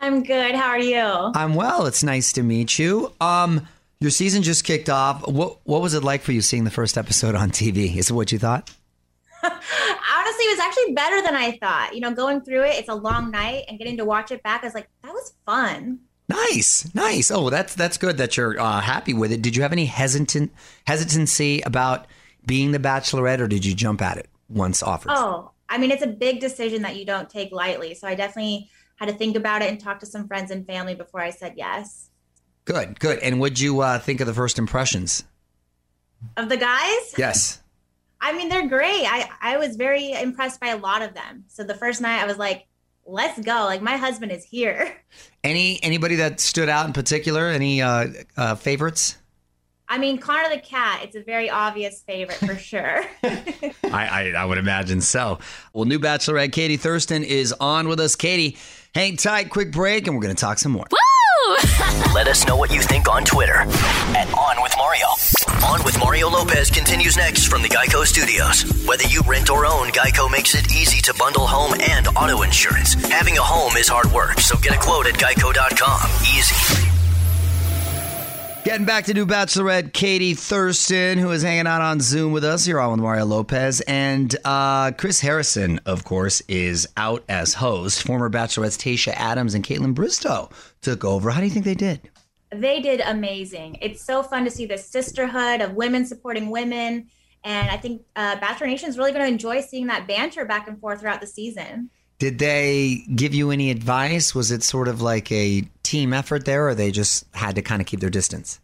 I'm 0.00 0.22
good. 0.22 0.54
How 0.54 0.68
are 0.68 0.78
you? 0.78 1.32
I'm 1.34 1.54
well. 1.54 1.86
It's 1.86 2.02
nice 2.02 2.32
to 2.34 2.42
meet 2.42 2.78
you. 2.78 3.12
Um, 3.20 3.66
your 4.00 4.10
season 4.10 4.42
just 4.42 4.64
kicked 4.64 4.88
off. 4.90 5.26
What 5.26 5.58
what 5.64 5.80
was 5.80 5.94
it 5.94 6.04
like 6.04 6.22
for 6.22 6.32
you 6.32 6.42
seeing 6.42 6.64
the 6.64 6.70
first 6.70 6.98
episode 6.98 7.34
on 7.34 7.50
TV? 7.50 7.96
Is 7.96 8.10
it 8.10 8.12
what 8.12 8.30
you 8.30 8.38
thought? 8.38 8.70
Honestly, 9.42 10.44
it 10.44 10.58
was 10.58 10.60
actually 10.60 10.94
better 10.94 11.22
than 11.22 11.34
I 11.34 11.58
thought. 11.58 11.94
You 11.94 12.00
know, 12.00 12.12
going 12.12 12.42
through 12.42 12.64
it, 12.64 12.76
it's 12.78 12.88
a 12.88 12.94
long 12.94 13.30
night, 13.30 13.64
and 13.68 13.78
getting 13.78 13.96
to 13.96 14.04
watch 14.04 14.30
it 14.30 14.42
back, 14.42 14.62
I 14.62 14.66
was 14.66 14.74
like, 14.74 14.88
that 15.02 15.12
was 15.12 15.32
fun. 15.46 16.00
Nice, 16.28 16.92
nice. 16.94 17.30
Oh, 17.30 17.50
that's 17.50 17.74
that's 17.74 17.96
good 17.96 18.18
that 18.18 18.36
you're 18.36 18.60
uh, 18.60 18.80
happy 18.80 19.14
with 19.14 19.32
it. 19.32 19.42
Did 19.42 19.56
you 19.56 19.62
have 19.62 19.72
any 19.72 19.86
hesitant 19.86 20.52
hesitancy 20.86 21.62
about 21.62 22.06
being 22.44 22.72
the 22.72 22.78
Bachelorette, 22.78 23.40
or 23.40 23.48
did 23.48 23.64
you 23.64 23.74
jump 23.74 24.02
at 24.02 24.18
it 24.18 24.28
once 24.48 24.82
offered? 24.82 25.12
Oh, 25.14 25.52
I 25.68 25.78
mean, 25.78 25.90
it's 25.90 26.02
a 26.02 26.08
big 26.08 26.40
decision 26.40 26.82
that 26.82 26.96
you 26.96 27.04
don't 27.04 27.30
take 27.30 27.50
lightly. 27.52 27.94
So 27.94 28.06
I 28.06 28.14
definitely 28.14 28.68
had 28.96 29.08
to 29.08 29.14
think 29.14 29.36
about 29.36 29.62
it 29.62 29.70
and 29.70 29.78
talk 29.80 30.00
to 30.00 30.06
some 30.06 30.26
friends 30.26 30.50
and 30.50 30.66
family 30.66 30.94
before 30.94 31.20
I 31.20 31.30
said 31.30 31.54
yes. 31.56 32.10
Good, 32.64 32.98
good. 32.98 33.18
And 33.20 33.38
what'd 33.40 33.60
you 33.60 33.80
uh, 33.80 33.98
think 33.98 34.20
of 34.20 34.26
the 34.26 34.34
first 34.34 34.58
impressions? 34.58 35.24
Of 36.36 36.48
the 36.48 36.56
guys, 36.56 37.14
Yes. 37.16 37.62
I 38.20 38.32
mean, 38.32 38.48
they're 38.48 38.66
great. 38.66 39.04
I, 39.06 39.28
I 39.40 39.56
was 39.58 39.76
very 39.76 40.12
impressed 40.12 40.58
by 40.58 40.68
a 40.68 40.76
lot 40.76 41.02
of 41.02 41.14
them. 41.14 41.44
So 41.48 41.62
the 41.62 41.74
first 41.74 42.00
night, 42.00 42.22
I 42.22 42.26
was 42.26 42.38
like, 42.38 42.66
let's 43.04 43.38
go. 43.40 43.64
Like, 43.66 43.82
my 43.82 43.96
husband 43.96 44.32
is 44.32 44.44
here. 44.44 44.96
Any 45.44 45.78
anybody 45.82 46.16
that 46.16 46.40
stood 46.40 46.68
out 46.68 46.86
in 46.86 46.92
particular? 46.92 47.46
Any 47.46 47.80
uh, 47.82 48.08
uh, 48.36 48.54
favorites? 48.56 49.16
I 49.88 49.98
mean, 49.98 50.18
Connor 50.18 50.48
the 50.50 50.60
cat, 50.60 51.02
it's 51.04 51.14
a 51.14 51.22
very 51.22 51.48
obvious 51.48 52.02
favorite 52.02 52.38
for 52.38 52.56
sure. 52.56 53.04
I, 53.22 53.72
I, 53.84 54.32
I 54.36 54.44
would 54.44 54.58
imagine 54.58 55.00
so. 55.00 55.38
Well, 55.72 55.84
new 55.84 56.00
Bachelorette 56.00 56.50
Katie 56.50 56.76
Thurston 56.76 57.22
is 57.22 57.52
on 57.60 57.86
with 57.86 58.00
us. 58.00 58.16
Katie, 58.16 58.56
hang 58.96 59.16
tight, 59.16 59.50
quick 59.50 59.70
break, 59.70 60.06
and 60.06 60.16
we're 60.16 60.22
going 60.22 60.34
to 60.34 60.40
talk 60.40 60.58
some 60.58 60.72
more. 60.72 60.86
Woo! 60.90 61.56
Let 62.14 62.28
us 62.28 62.46
know 62.46 62.56
what 62.56 62.72
you 62.72 62.80
think 62.80 63.10
on 63.10 63.24
Twitter 63.24 63.56
at 64.16 64.32
On 64.32 64.62
With 64.62 64.74
Mario. 64.78 65.06
On 65.66 65.84
With 65.84 65.96
with 65.96 66.04
Mario 66.04 66.28
Lopez 66.28 66.70
continues 66.70 67.16
next 67.16 67.46
from 67.46 67.62
the 67.62 67.68
Geico 67.68 68.04
Studios. 68.04 68.64
Whether 68.86 69.04
you 69.04 69.22
rent 69.26 69.50
or 69.50 69.64
own, 69.64 69.88
Geico 69.88 70.30
makes 70.30 70.54
it 70.54 70.70
easy 70.74 71.00
to 71.02 71.14
bundle 71.18 71.46
home 71.46 71.74
and 71.80 72.06
auto 72.08 72.42
insurance. 72.42 72.94
Having 73.10 73.38
a 73.38 73.42
home 73.42 73.76
is 73.76 73.88
hard 73.88 74.12
work, 74.12 74.40
so 74.40 74.56
get 74.58 74.74
a 74.74 74.78
quote 74.78 75.06
at 75.06 75.14
geico.com. 75.14 76.10
Easy. 76.22 76.85
Getting 78.66 78.84
back 78.84 79.04
to 79.04 79.14
new 79.14 79.26
Bachelorette 79.26 79.92
Katie 79.92 80.34
Thurston, 80.34 81.18
who 81.18 81.30
is 81.30 81.44
hanging 81.44 81.68
out 81.68 81.82
on 81.82 82.00
Zoom 82.00 82.32
with 82.32 82.42
us 82.42 82.64
here 82.64 82.80
on 82.80 82.90
with 82.90 82.98
Mario 82.98 83.24
Lopez. 83.24 83.80
And 83.82 84.34
uh, 84.44 84.90
Chris 84.90 85.20
Harrison, 85.20 85.78
of 85.86 86.02
course, 86.02 86.40
is 86.48 86.88
out 86.96 87.22
as 87.28 87.54
host. 87.54 88.02
Former 88.02 88.28
Bachelorettes 88.28 88.76
Tayshia 88.76 89.12
Adams 89.12 89.54
and 89.54 89.62
Kaitlyn 89.62 89.94
Bristowe 89.94 90.50
took 90.80 91.04
over. 91.04 91.30
How 91.30 91.38
do 91.38 91.46
you 91.46 91.52
think 91.52 91.64
they 91.64 91.76
did? 91.76 92.10
They 92.50 92.80
did 92.80 93.02
amazing. 93.02 93.78
It's 93.80 94.04
so 94.04 94.24
fun 94.24 94.42
to 94.46 94.50
see 94.50 94.66
the 94.66 94.78
sisterhood 94.78 95.60
of 95.60 95.74
women 95.74 96.04
supporting 96.04 96.50
women. 96.50 97.06
And 97.44 97.70
I 97.70 97.76
think 97.76 98.02
uh, 98.16 98.34
Bachelor 98.40 98.66
Nation 98.66 98.88
is 98.88 98.98
really 98.98 99.12
going 99.12 99.24
to 99.24 99.30
enjoy 99.30 99.60
seeing 99.60 99.86
that 99.86 100.08
banter 100.08 100.44
back 100.44 100.66
and 100.66 100.76
forth 100.80 101.02
throughout 101.02 101.20
the 101.20 101.28
season. 101.28 101.90
Did 102.18 102.38
they 102.38 103.04
give 103.14 103.34
you 103.34 103.50
any 103.50 103.70
advice? 103.70 104.34
Was 104.34 104.50
it 104.50 104.62
sort 104.62 104.88
of 104.88 105.02
like 105.02 105.30
a 105.30 105.62
team 105.82 106.12
effort 106.12 106.46
there, 106.46 106.68
or 106.68 106.74
they 106.74 106.90
just 106.90 107.26
had 107.34 107.54
to 107.56 107.62
kind 107.62 107.82
of 107.82 107.86
keep 107.86 108.00
their 108.00 108.10
distance? 108.10 108.58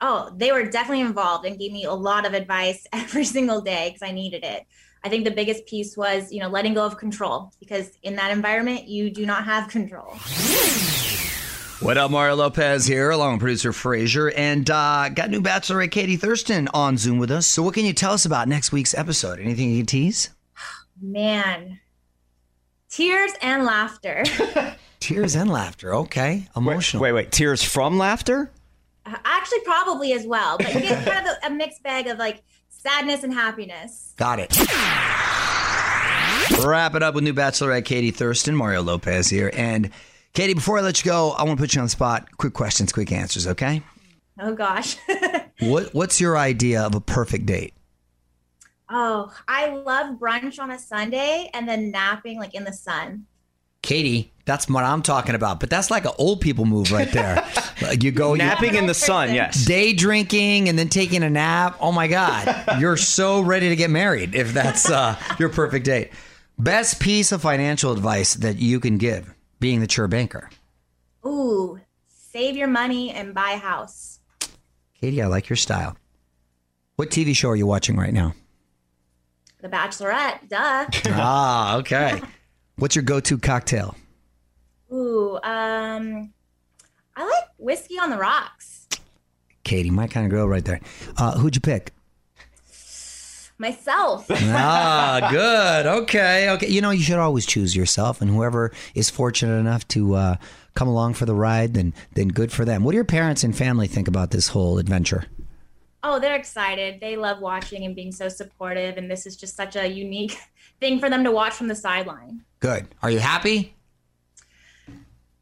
Oh, 0.00 0.30
they 0.36 0.52
were 0.52 0.64
definitely 0.64 1.00
involved 1.00 1.44
and 1.46 1.58
gave 1.58 1.72
me 1.72 1.84
a 1.84 1.92
lot 1.92 2.26
of 2.26 2.34
advice 2.34 2.86
every 2.92 3.24
single 3.24 3.60
day 3.60 3.88
because 3.88 4.06
I 4.06 4.12
needed 4.12 4.44
it. 4.44 4.66
I 5.04 5.08
think 5.08 5.24
the 5.24 5.30
biggest 5.30 5.66
piece 5.66 5.96
was, 5.96 6.32
you 6.32 6.40
know, 6.40 6.48
letting 6.48 6.74
go 6.74 6.84
of 6.84 6.98
control 6.98 7.52
because 7.60 7.92
in 8.02 8.16
that 8.16 8.30
environment, 8.30 8.88
you 8.88 9.10
do 9.10 9.24
not 9.24 9.44
have 9.44 9.68
control. 9.68 10.16
What 11.80 11.96
up, 11.96 12.10
Mario 12.10 12.34
Lopez 12.34 12.86
here, 12.86 13.10
along 13.10 13.34
with 13.34 13.40
producer 13.40 13.72
Frazier, 13.72 14.32
and 14.32 14.68
uh, 14.68 15.08
got 15.10 15.30
new 15.30 15.40
bachelorette 15.40 15.92
Katie 15.92 16.16
Thurston 16.16 16.68
on 16.74 16.98
Zoom 16.98 17.18
with 17.18 17.30
us. 17.30 17.46
So, 17.46 17.62
what 17.62 17.74
can 17.74 17.84
you 17.84 17.92
tell 17.92 18.12
us 18.12 18.24
about 18.24 18.48
next 18.48 18.72
week's 18.72 18.94
episode? 18.94 19.38
Anything 19.38 19.70
you 19.70 19.78
can 19.78 19.86
tease? 19.86 20.30
Man, 21.00 21.78
tears 22.90 23.32
and 23.42 23.64
laughter. 23.64 24.24
Tears 25.00 25.36
and 25.36 25.48
laughter. 25.48 25.94
Okay, 25.94 26.48
emotional. 26.56 27.00
Wait, 27.02 27.12
wait. 27.12 27.30
Tears 27.30 27.62
from 27.62 27.98
laughter? 27.98 28.50
Uh, 29.06 29.14
actually, 29.24 29.60
probably 29.60 30.12
as 30.12 30.26
well, 30.26 30.58
but 30.58 30.74
you 30.74 30.80
get 30.80 31.06
kind 31.06 31.26
of 31.26 31.36
a, 31.42 31.46
a 31.46 31.50
mixed 31.50 31.82
bag 31.84 32.08
of 32.08 32.18
like 32.18 32.42
sadness 32.68 33.22
and 33.22 33.32
happiness. 33.32 34.12
Got 34.16 34.40
it. 34.40 34.58
Wrap 36.66 36.94
it 36.96 37.02
up 37.02 37.14
with 37.14 37.22
new 37.24 37.32
bachelorette 37.32 37.84
Katie 37.84 38.10
Thurston, 38.10 38.56
Mario 38.56 38.82
Lopez 38.82 39.28
here, 39.28 39.52
and 39.54 39.90
Katie. 40.32 40.54
Before 40.54 40.78
I 40.78 40.80
let 40.82 41.04
you 41.04 41.10
go, 41.10 41.30
I 41.30 41.44
want 41.44 41.58
to 41.58 41.62
put 41.62 41.74
you 41.74 41.80
on 41.80 41.86
the 41.86 41.90
spot. 41.90 42.36
Quick 42.36 42.54
questions, 42.54 42.92
quick 42.92 43.12
answers. 43.12 43.46
Okay. 43.46 43.82
Oh 44.40 44.54
gosh. 44.54 44.96
What 45.60 45.92
What's 45.92 46.20
your 46.20 46.38
idea 46.38 46.82
of 46.82 46.94
a 46.94 47.00
perfect 47.00 47.46
date? 47.46 47.74
Oh, 48.90 49.32
I 49.46 49.68
love 49.68 50.16
brunch 50.18 50.58
on 50.58 50.70
a 50.70 50.78
Sunday 50.78 51.50
and 51.54 51.68
then 51.68 51.90
napping 51.90 52.38
like 52.38 52.54
in 52.54 52.64
the 52.64 52.72
sun. 52.72 53.26
Katie, 53.80 54.32
that's 54.44 54.68
what 54.68 54.82
I'm 54.84 55.02
talking 55.02 55.34
about. 55.36 55.60
But 55.60 55.70
that's 55.70 55.90
like 55.90 56.04
an 56.04 56.10
old 56.18 56.40
people 56.40 56.64
move 56.64 56.90
right 56.92 57.10
there. 57.12 57.46
Like, 57.80 58.02
you 58.02 58.10
go 58.10 58.32
you- 58.34 58.38
Napping 58.38 58.74
in 58.74 58.86
the 58.86 58.92
sun, 58.94 59.32
yes. 59.32 59.64
day 59.64 59.92
drinking 59.92 60.68
and 60.68 60.76
then 60.76 60.88
taking 60.88 61.22
a 61.22 61.30
nap. 61.30 61.76
Oh 61.80 61.92
my 61.92 62.08
God. 62.08 62.76
You're 62.80 62.96
so 62.96 63.40
ready 63.40 63.68
to 63.68 63.76
get 63.76 63.88
married 63.88 64.34
if 64.34 64.52
that's 64.52 64.90
uh, 64.90 65.14
your 65.38 65.48
perfect 65.48 65.84
date. 65.84 66.10
Best 66.58 66.98
piece 66.98 67.30
of 67.30 67.40
financial 67.40 67.92
advice 67.92 68.34
that 68.34 68.56
you 68.56 68.80
can 68.80 68.98
give 68.98 69.32
being 69.60 69.78
the 69.78 69.86
chur 69.86 70.08
banker. 70.08 70.50
Ooh, 71.24 71.78
save 72.08 72.56
your 72.56 72.66
money 72.66 73.12
and 73.12 73.32
buy 73.32 73.52
a 73.52 73.58
house. 73.58 74.18
Katie, 75.00 75.22
I 75.22 75.26
like 75.28 75.48
your 75.48 75.56
style. 75.56 75.96
What 76.96 77.10
TV 77.10 77.36
show 77.36 77.50
are 77.50 77.56
you 77.56 77.66
watching 77.66 77.96
right 77.96 78.12
now? 78.12 78.34
The 79.60 79.68
Bachelorette, 79.68 80.48
duh. 80.48 80.86
ah, 81.06 81.76
okay. 81.78 82.20
What's 82.76 82.94
your 82.94 83.02
go 83.02 83.18
to 83.18 83.38
cocktail? 83.38 83.96
Ooh, 84.92 85.34
um, 85.42 86.32
I 87.16 87.24
like 87.24 87.44
whiskey 87.58 87.98
on 87.98 88.10
the 88.10 88.16
rocks. 88.16 88.86
Katie, 89.64 89.90
my 89.90 90.06
kind 90.06 90.24
of 90.24 90.30
girl 90.30 90.48
right 90.48 90.64
there. 90.64 90.80
Uh, 91.16 91.36
who'd 91.38 91.56
you 91.56 91.60
pick? 91.60 91.92
Myself. 93.58 94.26
ah, 94.30 95.28
good. 95.28 95.86
Okay. 96.02 96.48
Okay. 96.50 96.68
You 96.68 96.80
know, 96.80 96.90
you 96.90 97.02
should 97.02 97.18
always 97.18 97.44
choose 97.44 97.74
yourself, 97.74 98.22
and 98.22 98.30
whoever 98.30 98.70
is 98.94 99.10
fortunate 99.10 99.58
enough 99.58 99.86
to 99.88 100.14
uh, 100.14 100.36
come 100.74 100.86
along 100.86 101.14
for 101.14 101.26
the 101.26 101.34
ride, 101.34 101.74
then 101.74 101.92
then 102.14 102.28
good 102.28 102.52
for 102.52 102.64
them. 102.64 102.84
What 102.84 102.92
do 102.92 102.96
your 102.96 103.04
parents 103.04 103.42
and 103.42 103.56
family 103.56 103.88
think 103.88 104.06
about 104.06 104.30
this 104.30 104.48
whole 104.48 104.78
adventure? 104.78 105.24
Oh, 106.02 106.20
they're 106.20 106.36
excited. 106.36 107.00
They 107.00 107.16
love 107.16 107.40
watching 107.40 107.84
and 107.84 107.94
being 107.94 108.12
so 108.12 108.28
supportive, 108.28 108.96
and 108.96 109.10
this 109.10 109.26
is 109.26 109.36
just 109.36 109.56
such 109.56 109.76
a 109.76 109.86
unique 109.86 110.38
thing 110.80 111.00
for 111.00 111.10
them 111.10 111.24
to 111.24 111.32
watch 111.32 111.54
from 111.54 111.68
the 111.68 111.74
sideline. 111.74 112.42
Good. 112.60 112.88
Are 113.02 113.10
you 113.10 113.18
happy? 113.18 113.74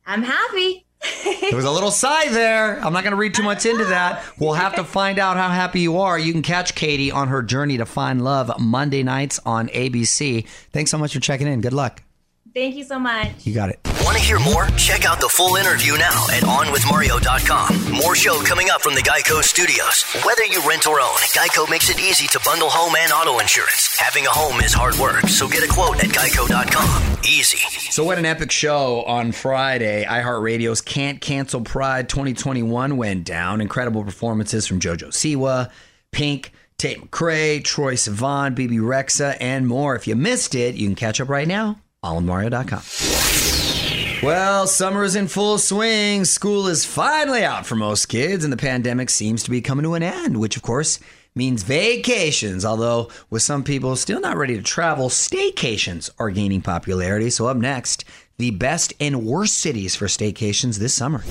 I'm 0.07 0.23
happy. 0.23 0.85
There 1.41 1.57
was 1.57 1.65
a 1.65 1.71
little 1.71 1.91
sigh 1.91 2.29
there. 2.31 2.81
I'm 2.85 2.93
not 2.93 3.05
going 3.05 3.13
to 3.13 3.17
read 3.19 3.35
too 3.35 3.43
much 3.43 3.67
into 3.67 3.85
that. 3.85 4.25
We'll 4.41 4.55
have 4.55 4.75
to 4.77 4.85
find 4.99 5.19
out 5.19 5.37
how 5.37 5.49
happy 5.49 5.81
you 5.81 5.99
are. 5.99 6.19
You 6.19 6.33
can 6.33 6.43
catch 6.43 6.75
Katie 6.75 7.13
on 7.13 7.29
her 7.29 7.43
journey 7.43 7.77
to 7.77 7.87
find 7.87 8.25
love 8.25 8.51
Monday 8.59 9.03
nights 9.03 9.39
on 9.45 9.69
ABC. 9.69 10.49
Thanks 10.73 10.91
so 10.91 10.99
much 10.99 11.13
for 11.13 11.21
checking 11.21 11.47
in. 11.47 11.61
Good 11.61 11.73
luck. 11.75 12.03
Thank 12.57 12.75
you 12.77 12.85
so 12.85 12.99
much. 12.99 13.45
You 13.45 13.53
got 13.53 13.69
it. 13.69 13.79
Want 14.01 14.17
to 14.17 14.23
hear 14.23 14.39
more? 14.39 14.65
Check 14.79 15.05
out 15.05 15.21
the 15.21 15.29
full 15.29 15.57
interview 15.57 15.99
now 15.99 16.25
at 16.33 16.43
OnWithMario.com. 16.43 17.93
More 17.93 18.15
show 18.15 18.41
coming 18.45 18.71
up 18.71 18.81
from 18.81 18.95
the 18.95 19.03
Geico 19.03 19.43
Studios. 19.43 20.05
Whether 20.25 20.47
you 20.47 20.67
rent 20.67 20.87
or 20.87 20.99
own, 20.99 21.19
Geico 21.37 21.69
makes 21.69 21.91
it 21.91 22.01
easy 22.01 22.27
to 22.29 22.41
bundle 22.47 22.71
home 22.71 22.95
and 22.97 23.13
auto 23.13 23.41
insurance. 23.41 23.95
Having 23.99 24.25
a 24.25 24.31
home 24.31 24.63
is 24.63 24.73
hard 24.73 24.95
work, 24.95 25.29
so 25.29 25.47
get 25.47 25.65
a 25.65 25.71
quote 25.71 26.03
at 26.03 26.09
Geico.com. 26.09 27.19
Easy. 27.27 27.59
So, 27.91 28.05
what 28.05 28.17
an 28.17 28.25
epic 28.25 28.51
show 28.51 29.03
on 29.03 29.33
Friday. 29.33 30.07
iHeartRadio's 30.09 30.81
Can't 30.81 31.21
Cancel 31.21 31.61
Pride 31.61 32.09
2021 32.09 32.97
went 32.97 33.25
down. 33.25 33.61
Incredible 33.61 34.03
performances 34.03 34.67
from 34.67 34.81
JoJo 34.81 35.09
Siwa, 35.09 35.71
Pink, 36.11 36.53
Tate 36.79 37.03
McRae, 37.03 37.61
Troye 37.61 37.99
Sivan, 37.99 38.55
Bebe 38.55 38.79
Rexha, 38.79 39.37
and 39.43 39.69
more. 39.69 39.95
If 39.95 40.07
you 40.07 40.17
missed 40.17 40.55
it, 40.55 40.75
you 40.75 40.87
can 40.87 40.97
catch 40.97 41.21
up 41.21 41.29
right 41.29 41.47
now 41.47 41.81
on 42.03 42.27
Mario.com. 42.27 42.83
Well, 44.23 44.67
summer 44.67 45.05
is 45.05 45.15
in 45.15 45.29
full 45.29 45.59
swing. 45.59 46.25
School 46.25 46.69
is 46.69 46.87
finally 46.87 47.45
out 47.45 47.67
for 47.67 47.77
most 47.77 48.07
kids, 48.07 48.45
and 48.45 48.53
the 48.53 48.57
pandemic 48.57 49.11
seems 49.11 49.43
to 49.43 49.51
be 49.51 49.61
coming 49.61 49.85
to 49.85 49.95
an 49.95 50.03
end, 50.03 50.41
which, 50.41 50.57
of 50.57 50.63
course, 50.63 50.99
means 51.35 51.63
vacations. 51.63 52.65
Although, 52.65 53.11
with 53.29 53.43
some 53.43 53.63
people 53.63 53.95
still 53.95 54.21
not 54.21 54.39
ready 54.39 54.57
to 54.57 54.63
travel, 54.63 55.11
staycations 55.11 56.11
are 56.19 56.31
gaining 56.31 56.63
popularity. 56.63 57.29
So, 57.29 57.47
up 57.47 57.59
next, 57.59 58.05
the 58.39 58.53
best 58.53 58.95
and 59.01 59.27
worst 59.27 59.59
cities 59.59 59.95
for 59.95 60.07
staycations 60.07 60.79
this 60.79 60.95
summer. 60.95 61.23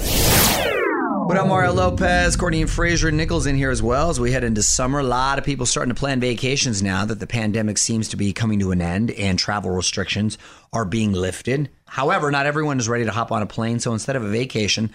What 1.26 1.38
up, 1.38 1.48
Mario 1.48 1.72
oh. 1.72 1.74
Lopez, 1.74 2.36
Courtney 2.36 2.62
and 2.62 2.70
Fraser 2.70 3.08
and 3.08 3.18
Nichols 3.18 3.48
in 3.48 3.56
here 3.56 3.72
as 3.72 3.82
well 3.82 4.12
as 4.12 4.20
we 4.20 4.32
head 4.32 4.44
into 4.44 4.62
summer. 4.62 5.00
A 5.00 5.04
lot 5.04 5.40
of 5.40 5.44
people 5.44 5.66
starting 5.66 5.92
to 5.92 6.00
plan 6.00 6.20
vacations 6.20 6.84
now 6.84 7.04
that 7.04 7.20
the 7.20 7.26
pandemic 7.26 7.80
seems 7.80 8.08
to 8.10 8.16
be 8.16 8.32
coming 8.32 8.60
to 8.60 8.70
an 8.70 8.80
end 8.80 9.10
and 9.10 9.40
travel 9.40 9.72
restrictions 9.72 10.38
are 10.72 10.86
being 10.86 11.14
lifted. 11.14 11.72
However, 11.88 12.30
not 12.30 12.46
everyone 12.46 12.78
is 12.78 12.88
ready 12.88 13.06
to 13.06 13.12
hop 13.12 13.32
on 13.32 13.42
a 13.42 13.48
plane, 13.48 13.80
so 13.80 13.92
instead 13.92 14.16
of 14.16 14.24
a 14.24 14.30
vacation, 14.30 14.92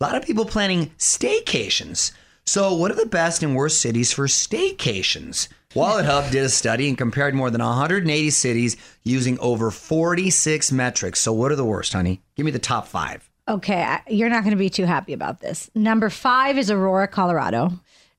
a 0.00 0.04
lot 0.04 0.14
of 0.14 0.22
people 0.22 0.44
planning 0.44 0.92
staycations. 0.98 2.12
So, 2.46 2.76
what 2.76 2.92
are 2.92 2.96
the 2.96 3.06
best 3.06 3.42
and 3.42 3.56
worst 3.56 3.80
cities 3.80 4.12
for 4.12 4.28
staycations? 4.28 5.48
Wallet 5.74 6.06
Hub 6.06 6.30
did 6.30 6.44
a 6.44 6.48
study 6.48 6.88
and 6.88 6.96
compared 6.96 7.34
more 7.34 7.50
than 7.50 7.60
180 7.60 8.30
cities 8.30 8.76
using 9.02 9.36
over 9.40 9.72
46 9.72 10.70
metrics. 10.70 11.18
So, 11.18 11.32
what 11.32 11.50
are 11.50 11.56
the 11.56 11.64
worst, 11.64 11.92
honey? 11.92 12.22
Give 12.36 12.46
me 12.46 12.52
the 12.52 12.60
top 12.60 12.86
five. 12.86 13.31
Okay, 13.48 13.82
I- 13.82 14.00
you're 14.08 14.28
not 14.28 14.42
going 14.44 14.52
to 14.52 14.56
be 14.56 14.70
too 14.70 14.84
happy 14.84 15.12
about 15.12 15.40
this. 15.40 15.70
Number 15.74 16.10
five 16.10 16.58
is 16.58 16.70
Aurora, 16.70 17.08
Colorado. 17.08 17.72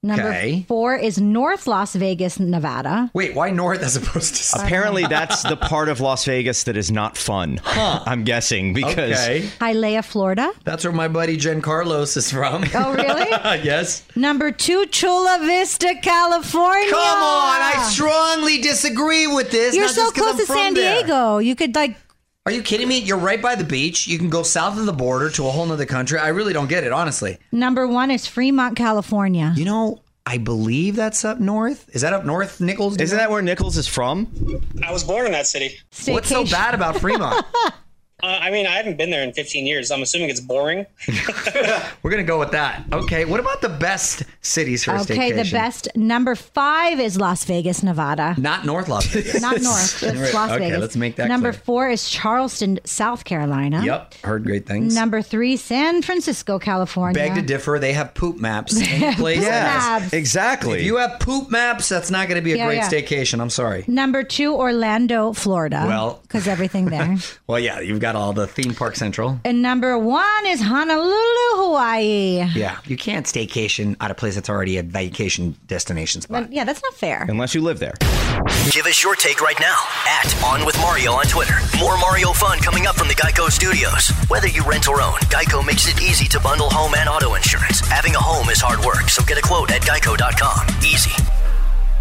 Number 0.05 0.27
Okay. 0.27 0.65
four 0.67 0.97
is 0.97 1.17
North 1.17 1.65
Las 1.65 1.95
Vegas, 1.95 2.37
Nevada. 2.37 3.09
Wait, 3.13 3.33
why 3.35 3.51
north 3.51 3.81
as 3.81 3.95
opposed 3.95 4.35
to 4.35 4.43
south? 4.43 4.65
Apparently, 4.65 5.05
that's 5.07 5.43
the 5.43 5.55
part 5.55 5.87
of 5.87 6.01
Las 6.01 6.25
Vegas 6.25 6.63
that 6.63 6.75
is 6.75 6.91
not 6.91 7.15
fun. 7.17 7.61
Huh. 7.63 8.03
I'm 8.05 8.25
guessing 8.25 8.73
because 8.73 9.13
Okay. 9.13 9.47
Hialeah, 9.61 10.03
Florida. 10.03 10.51
That's 10.65 10.83
where 10.83 10.91
my 10.91 11.07
buddy 11.07 11.37
Jen 11.37 11.61
Carlos 11.61 12.17
is 12.17 12.29
from. 12.29 12.65
Oh, 12.75 12.93
really? 12.93 13.29
yes. 13.63 14.03
Number 14.17 14.51
two, 14.51 14.85
Chula 14.87 15.39
Vista, 15.41 15.95
California. 16.01 16.89
Come 16.91 17.23
on, 17.23 17.61
I 17.61 17.87
strongly 17.89 18.57
disagree 18.57 19.27
with 19.27 19.51
this. 19.51 19.73
You're 19.73 19.85
not 19.85 19.95
so 19.95 20.01
just 20.03 20.15
'cause 20.15 20.23
close 20.35 20.37
to 20.41 20.45
from 20.47 20.55
San 20.57 20.73
there. 20.73 20.95
Diego. 20.97 21.37
You 21.37 21.55
could 21.55 21.73
like 21.75 21.95
Are 22.45 22.51
you 22.51 22.61
kidding 22.61 22.89
me? 22.89 22.97
You're 22.99 23.19
right 23.19 23.41
by 23.41 23.55
the 23.55 23.63
beach. 23.63 24.05
You 24.05 24.17
can 24.17 24.29
go 24.29 24.43
south 24.43 24.77
of 24.77 24.85
the 24.85 24.91
border 24.91 25.29
to 25.29 25.47
a 25.47 25.49
whole 25.49 25.65
nother 25.65 25.85
country. 25.85 26.19
I 26.19 26.27
really 26.27 26.51
don't 26.51 26.67
get 26.67 26.83
it, 26.83 26.91
honestly. 26.91 27.37
number 27.53 27.87
one 27.87 28.11
is 28.11 28.27
Fremont, 28.27 28.75
California. 28.75 29.53
You 29.55 29.63
know, 29.63 30.01
I 30.25 30.39
believe 30.39 30.97
that's 30.97 31.23
up 31.23 31.39
north. 31.39 31.87
Is 31.93 32.01
that 32.01 32.11
up 32.11 32.25
north, 32.25 32.59
Nichols? 32.59 32.97
isn't 32.97 33.17
that 33.17 33.31
where 33.31 33.41
Nichols 33.41 33.77
is 33.77 33.87
from? 33.87 34.27
I 34.85 34.91
was 34.91 35.05
born 35.05 35.25
in 35.25 35.31
that 35.31 35.47
city. 35.47 35.79
What's 36.05 36.27
so 36.27 36.43
bad 36.43 36.75
about 36.75 36.97
Fremont? 36.97 37.45
Uh, 38.23 38.39
I 38.41 38.51
mean, 38.51 38.65
I 38.65 38.71
haven't 38.77 38.97
been 38.97 39.09
there 39.09 39.21
in 39.21 39.33
15 39.33 39.65
years. 39.67 39.91
I'm 39.91 40.01
assuming 40.01 40.29
it's 40.29 40.39
boring. 40.39 40.85
We're 42.01 42.09
gonna 42.11 42.23
go 42.23 42.39
with 42.39 42.51
that. 42.51 42.83
Okay. 42.91 43.25
What 43.25 43.41
about 43.41 43.61
the 43.61 43.67
best 43.69 44.23
cities 44.41 44.85
for 44.85 44.91
a 44.95 45.01
Okay, 45.01 45.33
the 45.33 45.49
best 45.51 45.89
number 45.95 46.33
five 46.35 46.99
is 47.01 47.17
Las 47.19 47.43
Vegas, 47.43 47.83
Nevada. 47.83 48.33
Not 48.37 48.65
North 48.65 48.87
Las 48.87 49.05
Vegas. 49.07 49.41
Not 49.41 49.61
North, 49.61 49.99
just 49.99 50.03
Right, 50.15 50.33
Las 50.33 50.51
okay, 50.51 50.59
Vegas. 50.69 50.79
let's 50.79 50.95
make 50.95 51.17
that 51.17 51.27
Number 51.27 51.51
clear. 51.51 51.61
four 51.63 51.89
is 51.89 52.09
Charleston, 52.09 52.79
South 52.85 53.25
Carolina. 53.25 53.83
Yep. 53.83 54.13
Heard 54.23 54.43
great 54.45 54.65
things. 54.65 54.95
Number 54.95 55.21
three, 55.21 55.57
San 55.57 56.01
Francisco, 56.01 56.59
California. 56.59 57.13
Beg 57.13 57.35
to 57.35 57.41
differ. 57.41 57.77
They 57.77 57.91
have 57.93 58.13
poop 58.13 58.37
maps. 58.37 58.77
in 58.79 59.13
places. 59.15 59.45
maps. 59.49 60.13
exactly. 60.13 60.79
If 60.79 60.85
you 60.85 60.95
have 60.97 61.19
poop 61.19 61.51
maps, 61.51 61.89
that's 61.89 62.09
not 62.09 62.29
going 62.29 62.39
to 62.39 62.43
be 62.43 62.53
a 62.53 62.57
Yeah, 62.57 62.67
great 62.67 62.77
yeah. 62.77 62.89
staycation. 62.89 63.41
I'm 63.41 63.49
sorry. 63.49 63.83
Number 63.87 64.23
two, 64.23 64.53
Orlando, 64.55 65.33
Florida. 65.33 65.83
Well- 65.87 66.21
because 66.23 66.47
everything 66.47 66.85
there. 66.85 67.17
Well, 67.47 67.59
yeah, 67.59 67.79
you've 67.79 67.99
got 67.99 68.12
all 68.15 68.33
the 68.33 68.47
theme 68.47 68.73
park 68.73 68.95
central. 68.95 69.39
and 69.45 69.61
number 69.61 69.97
one 69.97 70.45
is 70.45 70.61
Honolulu, 70.61 71.13
Hawaii. 71.63 72.43
Yeah, 72.55 72.77
you 72.85 72.97
can't 72.97 73.25
staycation 73.25 73.95
at 73.99 74.11
a 74.11 74.15
place 74.15 74.35
that's 74.35 74.49
already 74.49 74.77
a 74.77 74.83
vacation 74.83 75.55
destination 75.67 76.21
spot. 76.21 76.43
But 76.43 76.53
yeah, 76.53 76.63
that's 76.63 76.81
not 76.83 76.93
fair. 76.93 77.25
Unless 77.29 77.55
you 77.55 77.61
live 77.61 77.79
there. 77.79 77.93
Give 78.71 78.85
us 78.85 79.03
your 79.03 79.15
take 79.15 79.41
right 79.41 79.59
now 79.59 79.77
at 80.07 80.43
On 80.43 80.65
With 80.65 80.77
Mario 80.79 81.11
on 81.13 81.25
Twitter. 81.25 81.55
More 81.79 81.97
Mario 81.97 82.31
fun 82.33 82.59
coming 82.59 82.87
up 82.87 82.95
from 82.95 83.07
the 83.07 83.15
Geico 83.15 83.49
Studios. 83.49 84.09
Whether 84.29 84.47
you 84.47 84.63
rent 84.63 84.87
or 84.87 85.01
own, 85.01 85.17
Geico 85.29 85.65
makes 85.65 85.87
it 85.87 86.01
easy 86.01 86.25
to 86.29 86.39
bundle 86.39 86.69
home 86.69 86.93
and 86.95 87.07
auto 87.09 87.35
insurance. 87.35 87.79
Having 87.81 88.15
a 88.15 88.19
home 88.19 88.49
is 88.49 88.59
hard 88.61 88.83
work, 88.85 89.09
so 89.09 89.23
get 89.23 89.37
a 89.37 89.41
quote 89.41 89.71
at 89.71 89.81
geico.com. 89.81 90.67
Easy. 90.83 91.11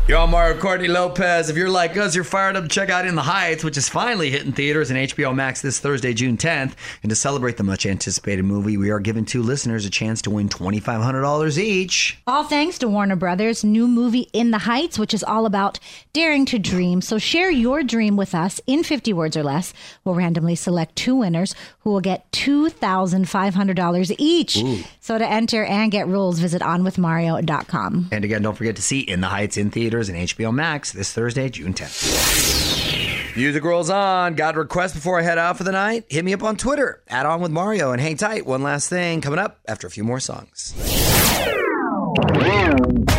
You're 0.09 0.19
on 0.19 0.31
Mario 0.31 0.59
Courtney 0.59 0.89
Lopez. 0.89 1.49
If 1.49 1.57
you're 1.57 1.71
like 1.71 1.97
us, 1.97 2.17
you're 2.17 2.25
fired 2.25 2.57
up 2.57 2.65
to 2.65 2.69
check 2.69 2.91
out 2.91 3.07
In 3.07 3.15
the 3.15 3.23
Heights, 3.23 3.63
which 3.63 3.77
is 3.77 3.89
finally 3.89 4.31
hitting 4.33 4.51
theaters 4.51 4.91
and 4.91 4.99
HBO 4.99 5.33
Max 5.33 5.63
this 5.63 5.79
Thursday, 5.79 6.13
June 6.13 6.37
10th. 6.37 6.73
And 7.05 7.11
to 7.11 7.15
celebrate 7.15 7.57
the 7.57 7.63
much 7.63 7.87
anticipated 7.87 8.45
movie, 8.45 8.77
we 8.77 8.91
are 8.91 8.99
giving 8.99 9.25
two 9.25 9.45
listeners 9.45 9.87
a 9.87 9.91
chance 9.91 10.21
to 10.23 10.31
win 10.31 10.49
$2,500 10.49 11.57
each. 11.57 12.19
All 12.27 12.43
thanks 12.43 12.79
to 12.79 12.89
Warner 12.89 13.15
Brothers' 13.15 13.63
new 13.63 13.87
movie 13.87 14.29
In 14.33 14.51
the 14.51 14.59
Heights, 14.59 14.99
which 14.99 15.15
is 15.15 15.23
all 15.23 15.47
about 15.47 15.79
daring 16.13 16.47
to 16.47 16.59
dream. 16.59 17.01
So 17.01 17.19
share 17.19 17.53
your 17.53 17.85
dream 17.85 18.17
with 18.17 18.35
us 18.35 18.61
in 18.67 18.83
50 18.83 19.13
words 19.13 19.37
or 19.37 19.45
less. 19.45 19.73
We'll 20.05 20.17
randomly 20.17 20.57
select 20.57 20.97
two 20.97 21.15
winners 21.15 21.55
who 21.83 21.91
will 21.91 22.01
get 22.01 22.31
$2,500 22.33 24.15
each. 24.19 24.65
So 24.99 25.17
to 25.17 25.27
enter 25.27 25.65
and 25.65 25.93
get 25.93 26.09
rules, 26.09 26.41
visit 26.41 26.61
onwithmario.com. 26.61 28.09
And 28.11 28.25
again, 28.25 28.43
don't 28.43 28.57
forget 28.57 28.75
to 28.77 28.83
see 28.83 28.99
In 29.01 29.21
the 29.21 29.29
Heights 29.29 29.57
in 29.57 29.71
theaters 29.71 29.92
and 29.93 30.17
HBO 30.17 30.53
Max 30.55 30.91
this 30.91 31.13
Thursday, 31.13 31.51
June 31.51 31.75
10th. 31.75 33.37
Music 33.37 33.63
rolls 33.63 33.91
on. 33.91 34.35
Got 34.35 34.55
a 34.57 34.61
request 34.61 34.95
before 34.95 35.19
I 35.19 35.23
head 35.23 35.37
out 35.37 35.59
for 35.59 35.65
the 35.65 35.73
night? 35.73 36.07
Hit 36.09 36.25
me 36.25 36.33
up 36.33 36.43
on 36.43 36.57
Twitter, 36.57 37.03
add 37.09 37.27
On 37.27 37.43
With 37.43 37.51
Mario, 37.51 37.93
and 37.93 38.01
hang 38.01 38.17
tight. 38.17 38.47
One 38.47 38.63
last 38.63 38.89
thing 38.89 39.21
coming 39.21 39.39
up 39.39 39.61
after 39.69 39.87
a 39.87 39.91
few 39.91 40.03
more 40.03 40.19
songs. 40.19 40.73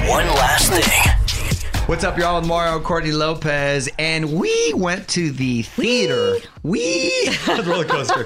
One 0.08 0.26
last 0.28 0.72
thing. 0.72 1.84
What's 1.86 2.04
up, 2.04 2.18
y'all? 2.18 2.40
With 2.40 2.48
Mario 2.48 2.80
Courtney 2.80 3.12
Lopez, 3.12 3.88
and 4.00 4.34
we 4.34 4.74
went 4.74 5.08
to 5.10 5.32
the 5.32 5.62
theater. 5.62 6.38
We, 6.64 7.12
roller 7.48 7.86
coaster. 7.86 8.26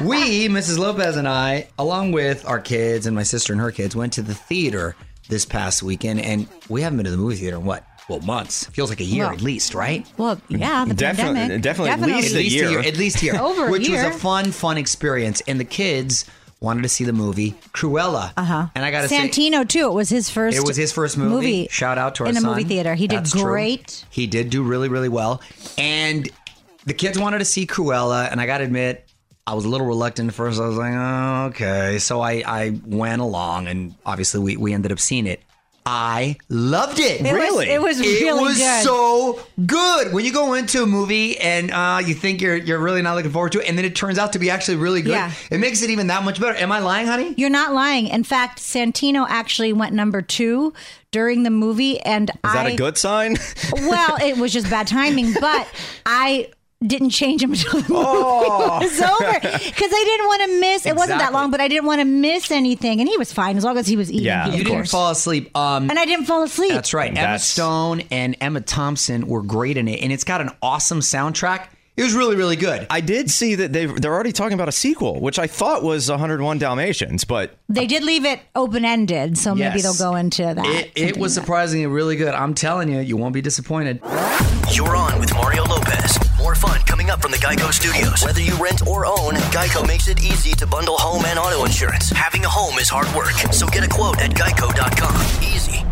we, 0.00 0.48
Mrs. 0.48 0.78
Lopez 0.78 1.16
and 1.16 1.28
I, 1.28 1.68
along 1.78 2.12
with 2.12 2.46
our 2.46 2.60
kids 2.60 3.06
and 3.06 3.14
my 3.14 3.24
sister 3.24 3.52
and 3.52 3.60
her 3.60 3.72
kids, 3.72 3.94
went 3.94 4.14
to 4.14 4.22
the 4.22 4.34
theater 4.34 4.96
this 5.28 5.44
past 5.44 5.82
weekend, 5.82 6.20
and 6.20 6.46
we 6.68 6.82
haven't 6.82 6.98
been 6.98 7.04
to 7.04 7.10
the 7.10 7.16
movie 7.16 7.36
theater 7.36 7.56
in 7.56 7.64
what? 7.64 7.84
Well, 8.08 8.20
months. 8.20 8.66
Feels 8.66 8.90
like 8.90 9.00
a 9.00 9.04
year 9.04 9.24
Well, 9.24 9.32
at 9.32 9.40
least, 9.40 9.74
right? 9.74 10.06
Well, 10.18 10.38
yeah, 10.48 10.84
the 10.84 10.92
Definitely- 10.92 11.34
pandemic. 11.40 11.62
definitely 11.62 11.90
at 11.92 12.00
least 12.00 12.28
At 12.28 12.34
a 12.34 12.38
least 12.42 12.54
year. 12.54 12.80
At 12.80 12.96
least 12.98 13.18
here. 13.20 13.36
Over 13.40 13.68
a 13.68 13.70
Which 13.70 13.88
year. 13.88 14.04
was 14.06 14.14
a 14.14 14.18
fun, 14.18 14.52
fun 14.52 14.76
experience, 14.76 15.40
and 15.48 15.58
the 15.58 15.64
kids 15.64 16.26
wanted 16.60 16.82
to 16.82 16.88
see 16.90 17.04
the 17.04 17.14
movie 17.14 17.52
Cruella. 17.72 18.32
Uh 18.36 18.44
huh. 18.44 18.66
And 18.74 18.84
I 18.84 18.90
got 18.90 19.02
to 19.02 19.08
say, 19.08 19.26
Santino 19.26 19.66
too. 19.66 19.86
It 19.88 19.94
was 19.94 20.10
his 20.10 20.28
first. 20.28 20.56
it 20.58 20.64
was 20.66 20.76
his 20.76 20.92
first 20.92 21.16
movie. 21.16 21.66
Shout 21.70 21.96
out 21.96 22.14
to 22.16 22.24
our 22.24 22.30
in 22.30 22.36
a 22.36 22.40
son. 22.40 22.50
movie 22.50 22.64
theater. 22.64 22.94
He 22.94 23.06
did 23.06 23.20
That's 23.20 23.32
true. 23.32 23.42
great. 23.42 24.04
He 24.10 24.26
did 24.26 24.50
do 24.50 24.62
really, 24.62 24.88
really 24.90 25.08
well. 25.08 25.40
And 25.78 26.28
the 26.84 26.92
kids 26.94 27.18
wanted 27.18 27.38
to 27.38 27.44
see 27.46 27.66
Cruella, 27.66 28.30
and 28.30 28.38
I 28.38 28.44
got 28.44 28.58
to 28.58 28.64
admit, 28.64 29.03
I 29.46 29.54
was 29.54 29.64
a 29.64 29.68
little 29.68 29.86
reluctant 29.86 30.28
at 30.30 30.34
first. 30.34 30.58
I 30.60 30.66
was 30.66 30.76
like, 30.76 30.94
oh, 30.94 31.46
okay. 31.50 31.98
So 31.98 32.20
I, 32.22 32.42
I 32.46 32.80
went 32.86 33.20
along, 33.20 33.66
and 33.68 33.94
obviously 34.06 34.40
we, 34.40 34.56
we 34.56 34.72
ended 34.72 34.90
up 34.92 34.98
seeing 34.98 35.26
it. 35.26 35.42
I 35.86 36.38
loved 36.48 36.98
it. 36.98 37.20
Really? 37.20 37.28
It 37.28 37.34
was- 37.34 37.50
Really? 37.50 37.70
it 37.74 37.82
was 37.82 38.00
It 38.00 38.22
really 38.22 38.42
was 38.42 38.56
good. 38.56 38.82
so 38.84 39.38
good. 39.66 40.14
When 40.14 40.24
you 40.24 40.32
go 40.32 40.54
into 40.54 40.82
a 40.82 40.86
movie 40.86 41.36
and 41.38 41.70
uh, 41.70 42.00
you 42.02 42.14
think 42.14 42.40
you're 42.40 42.56
you're 42.56 42.78
really 42.78 43.02
not 43.02 43.16
looking 43.16 43.32
forward 43.32 43.52
to 43.52 43.60
it, 43.60 43.68
and 43.68 43.76
then 43.76 43.84
it 43.84 43.94
turns 43.94 44.16
out 44.18 44.32
to 44.32 44.38
be 44.38 44.48
actually 44.48 44.78
really 44.78 45.02
good, 45.02 45.10
Yeah. 45.10 45.30
it 45.50 45.58
makes 45.58 45.82
it 45.82 45.90
even 45.90 46.06
that 46.06 46.24
much 46.24 46.40
better. 46.40 46.56
Am 46.56 46.72
I 46.72 46.78
lying, 46.78 47.06
honey? 47.06 47.34
You're 47.36 47.50
not 47.50 47.74
lying. 47.74 48.06
In 48.06 48.24
fact, 48.24 48.60
Santino 48.60 49.26
actually 49.28 49.74
went 49.74 49.92
number 49.94 50.22
two 50.22 50.72
during 51.10 51.42
the 51.42 51.50
movie, 51.50 52.00
and 52.00 52.30
Is 52.30 52.36
that 52.44 52.64
I, 52.64 52.70
a 52.70 52.76
good 52.76 52.96
sign? 52.96 53.36
well, 53.74 54.16
it 54.22 54.38
was 54.38 54.54
just 54.54 54.70
bad 54.70 54.86
timing, 54.86 55.34
but 55.38 55.68
I 56.06 56.48
didn't 56.86 57.10
change 57.10 57.42
him 57.42 57.52
until 57.54 57.72
the 57.80 57.88
movie 57.92 57.94
Oh. 58.06 58.78
was 58.80 59.00
over 59.00 59.40
because 59.40 59.90
I 59.92 60.04
didn't 60.04 60.26
want 60.26 60.42
to 60.42 60.60
miss. 60.60 60.86
It 60.86 60.96
wasn't 60.96 61.18
that 61.18 61.32
long, 61.32 61.50
but 61.50 61.60
I 61.60 61.68
didn't 61.68 61.86
want 61.86 62.00
to 62.00 62.04
miss 62.04 62.50
anything, 62.50 63.00
and 63.00 63.08
he 63.08 63.16
was 63.16 63.32
fine 63.32 63.56
as 63.56 63.64
long 63.64 63.76
as 63.78 63.86
he 63.86 63.96
was 63.96 64.10
eating. 64.12 64.26
Yeah, 64.26 64.44
he 64.46 64.50
You 64.50 64.52
was 64.58 64.62
didn't 64.64 64.76
course. 64.76 64.90
fall 64.90 65.10
asleep. 65.10 65.56
Um, 65.56 65.90
and 65.90 65.98
I 65.98 66.04
didn't 66.04 66.26
fall 66.26 66.42
asleep. 66.42 66.72
That's 66.72 66.94
right. 66.94 67.16
Emma 67.16 67.38
Stone 67.38 68.02
and 68.10 68.36
Emma 68.40 68.60
Thompson 68.60 69.26
were 69.26 69.42
great 69.42 69.76
in 69.76 69.88
it, 69.88 70.00
and 70.02 70.12
it's 70.12 70.24
got 70.24 70.40
an 70.40 70.50
awesome 70.62 71.00
soundtrack. 71.00 71.68
It 71.96 72.02
was 72.02 72.12
really, 72.12 72.34
really 72.34 72.56
good. 72.56 72.88
I 72.90 73.00
did 73.00 73.30
see 73.30 73.54
that 73.54 73.72
they 73.72 73.86
they're 73.86 74.12
already 74.12 74.32
talking 74.32 74.54
about 74.54 74.68
a 74.68 74.72
sequel, 74.72 75.20
which 75.20 75.38
I 75.38 75.46
thought 75.46 75.84
was 75.84 76.10
101 76.10 76.58
Dalmatians, 76.58 77.22
but 77.22 77.56
They 77.68 77.86
did 77.86 78.02
leave 78.02 78.24
it 78.24 78.40
open 78.56 78.84
ended, 78.84 79.38
so 79.38 79.54
maybe 79.54 79.80
they'll 79.80 79.94
go 79.94 80.16
into 80.16 80.42
that. 80.42 80.66
It, 80.66 80.90
it 80.96 81.16
was 81.16 81.32
surprisingly 81.34 81.86
really 81.86 82.16
good. 82.16 82.34
I'm 82.34 82.52
telling 82.54 82.88
you, 82.90 82.98
you 82.98 83.16
won't 83.16 83.32
be 83.32 83.42
disappointed. 83.42 84.00
You're 84.72 84.96
on 84.96 85.20
with 85.20 85.32
Mario 85.34 85.62
Lopez. 85.66 86.18
More 86.54 86.70
fun 86.70 86.80
coming 86.82 87.10
up 87.10 87.20
from 87.20 87.32
the 87.32 87.38
Geico 87.38 87.72
Studios. 87.72 88.22
Whether 88.22 88.40
you 88.40 88.54
rent 88.62 88.86
or 88.86 89.06
own, 89.06 89.34
Geico 89.50 89.84
makes 89.86 90.06
it 90.06 90.22
easy 90.22 90.52
to 90.52 90.66
bundle 90.66 90.96
home 90.96 91.24
and 91.24 91.36
auto 91.36 91.64
insurance. 91.64 92.10
Having 92.10 92.44
a 92.44 92.48
home 92.48 92.78
is 92.78 92.88
hard 92.88 93.12
work, 93.16 93.32
so 93.52 93.66
get 93.66 93.82
a 93.82 93.88
quote 93.88 94.20
at 94.20 94.30
geico.com. 94.30 95.42
Easy. 95.42 95.84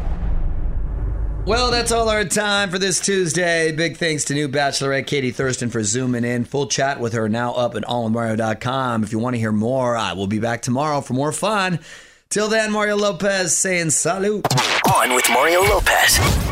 Well, 1.46 1.72
that's 1.72 1.90
all 1.90 2.08
our 2.08 2.24
time 2.24 2.70
for 2.70 2.78
this 2.78 3.00
Tuesday. 3.00 3.72
Big 3.72 3.96
thanks 3.96 4.24
to 4.26 4.34
new 4.34 4.48
Bachelorette 4.48 5.08
Katie 5.08 5.32
Thurston 5.32 5.68
for 5.68 5.82
zooming 5.82 6.24
in. 6.24 6.44
Full 6.44 6.68
chat 6.68 7.00
with 7.00 7.14
her 7.14 7.28
now 7.28 7.54
up 7.54 7.74
at 7.74 7.82
onwithmario.com. 7.82 9.02
If 9.02 9.10
you 9.10 9.18
want 9.18 9.34
to 9.34 9.40
hear 9.40 9.52
more, 9.52 9.96
I 9.96 10.12
will 10.12 10.28
be 10.28 10.38
back 10.38 10.62
tomorrow 10.62 11.00
for 11.00 11.14
more 11.14 11.32
fun. 11.32 11.80
Till 12.30 12.48
then, 12.48 12.70
Mario 12.70 12.96
Lopez 12.96 13.56
saying 13.56 13.90
salute. 13.90 14.46
On 14.94 15.14
with 15.14 15.28
Mario 15.30 15.62
Lopez. 15.62 16.51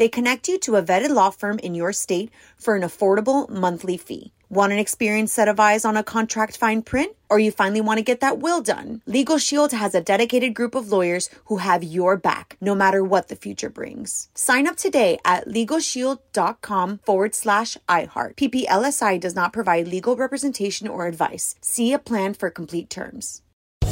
They 0.00 0.08
connect 0.08 0.48
you 0.48 0.58
to 0.60 0.76
a 0.76 0.82
vetted 0.82 1.10
law 1.10 1.28
firm 1.28 1.58
in 1.58 1.74
your 1.74 1.92
state 1.92 2.30
for 2.56 2.74
an 2.74 2.80
affordable 2.80 3.46
monthly 3.50 3.98
fee. 3.98 4.32
Want 4.48 4.72
an 4.72 4.78
experienced 4.78 5.34
set 5.34 5.46
of 5.46 5.60
eyes 5.60 5.84
on 5.84 5.94
a 5.94 6.02
contract 6.02 6.56
fine 6.56 6.80
print? 6.80 7.14
Or 7.28 7.38
you 7.38 7.50
finally 7.52 7.82
want 7.82 7.98
to 7.98 8.02
get 8.02 8.20
that 8.20 8.38
will 8.38 8.62
done? 8.62 9.02
Legal 9.04 9.36
Shield 9.36 9.72
has 9.72 9.94
a 9.94 10.00
dedicated 10.00 10.54
group 10.54 10.74
of 10.74 10.90
lawyers 10.90 11.28
who 11.44 11.58
have 11.58 11.84
your 11.84 12.16
back, 12.16 12.56
no 12.62 12.74
matter 12.74 13.04
what 13.04 13.28
the 13.28 13.36
future 13.36 13.68
brings. 13.68 14.30
Sign 14.34 14.66
up 14.66 14.76
today 14.76 15.18
at 15.22 15.46
LegalShield.com 15.46 17.00
forward 17.04 17.34
slash 17.34 17.76
iHeart. 17.86 18.36
PPLSI 18.36 19.20
does 19.20 19.36
not 19.36 19.52
provide 19.52 19.86
legal 19.86 20.16
representation 20.16 20.88
or 20.88 21.08
advice. 21.08 21.56
See 21.60 21.92
a 21.92 21.98
plan 21.98 22.32
for 22.32 22.48
complete 22.48 22.88
terms. 22.88 23.42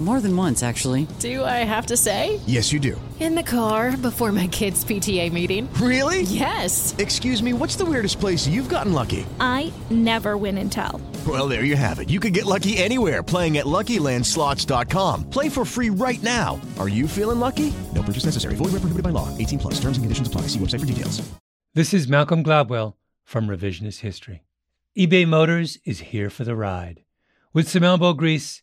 More 0.00 0.22
than 0.22 0.34
once, 0.34 0.62
actually. 0.62 1.06
Do 1.18 1.44
I 1.44 1.58
have 1.64 1.84
to 1.86 1.96
say? 1.96 2.40
Yes, 2.46 2.72
you 2.72 2.80
do. 2.80 2.98
In 3.20 3.34
the 3.34 3.42
car 3.42 3.98
before 3.98 4.32
my 4.32 4.46
kids' 4.46 4.82
PTA 4.82 5.30
meeting. 5.30 5.68
Really? 5.74 6.22
Yes. 6.22 6.94
Excuse 6.96 7.42
me, 7.42 7.52
what's 7.52 7.76
the 7.76 7.84
weirdest 7.84 8.18
place 8.18 8.46
you've 8.48 8.70
gotten 8.70 8.94
lucky? 8.94 9.26
I 9.38 9.70
never 9.90 10.38
win 10.38 10.56
and 10.56 10.72
tell. 10.72 11.02
Well, 11.26 11.48
there 11.48 11.64
you 11.64 11.76
have 11.76 11.98
it. 11.98 12.08
You 12.08 12.18
can 12.18 12.32
get 12.32 12.46
lucky 12.46 12.78
anywhere 12.78 13.22
playing 13.22 13.58
at 13.58 13.66
LuckyLandSlots.com. 13.66 15.28
Play 15.28 15.50
for 15.50 15.66
free 15.66 15.90
right 15.90 16.22
now. 16.22 16.58
Are 16.78 16.88
you 16.88 17.06
feeling 17.06 17.38
lucky? 17.38 17.70
No 17.94 18.02
purchase 18.02 18.24
necessary. 18.24 18.54
Void 18.54 18.72
where 18.72 18.80
prohibited 18.80 19.04
by 19.04 19.10
law. 19.10 19.28
18 19.36 19.58
plus. 19.58 19.74
Terms 19.74 19.98
and 19.98 20.04
conditions 20.04 20.28
apply. 20.28 20.42
See 20.42 20.58
website 20.58 20.80
for 20.80 20.86
details. 20.86 21.20
This 21.74 21.92
is 21.92 22.08
Malcolm 22.08 22.42
Gladwell 22.42 22.94
from 23.22 23.48
Revisionist 23.48 24.00
History. 24.00 24.44
eBay 24.98 25.28
Motors 25.28 25.78
is 25.84 26.00
here 26.00 26.30
for 26.30 26.44
the 26.44 26.56
ride. 26.56 27.02
With 27.52 27.68
some 27.68 27.84
elbow 27.84 28.14
grease, 28.14 28.62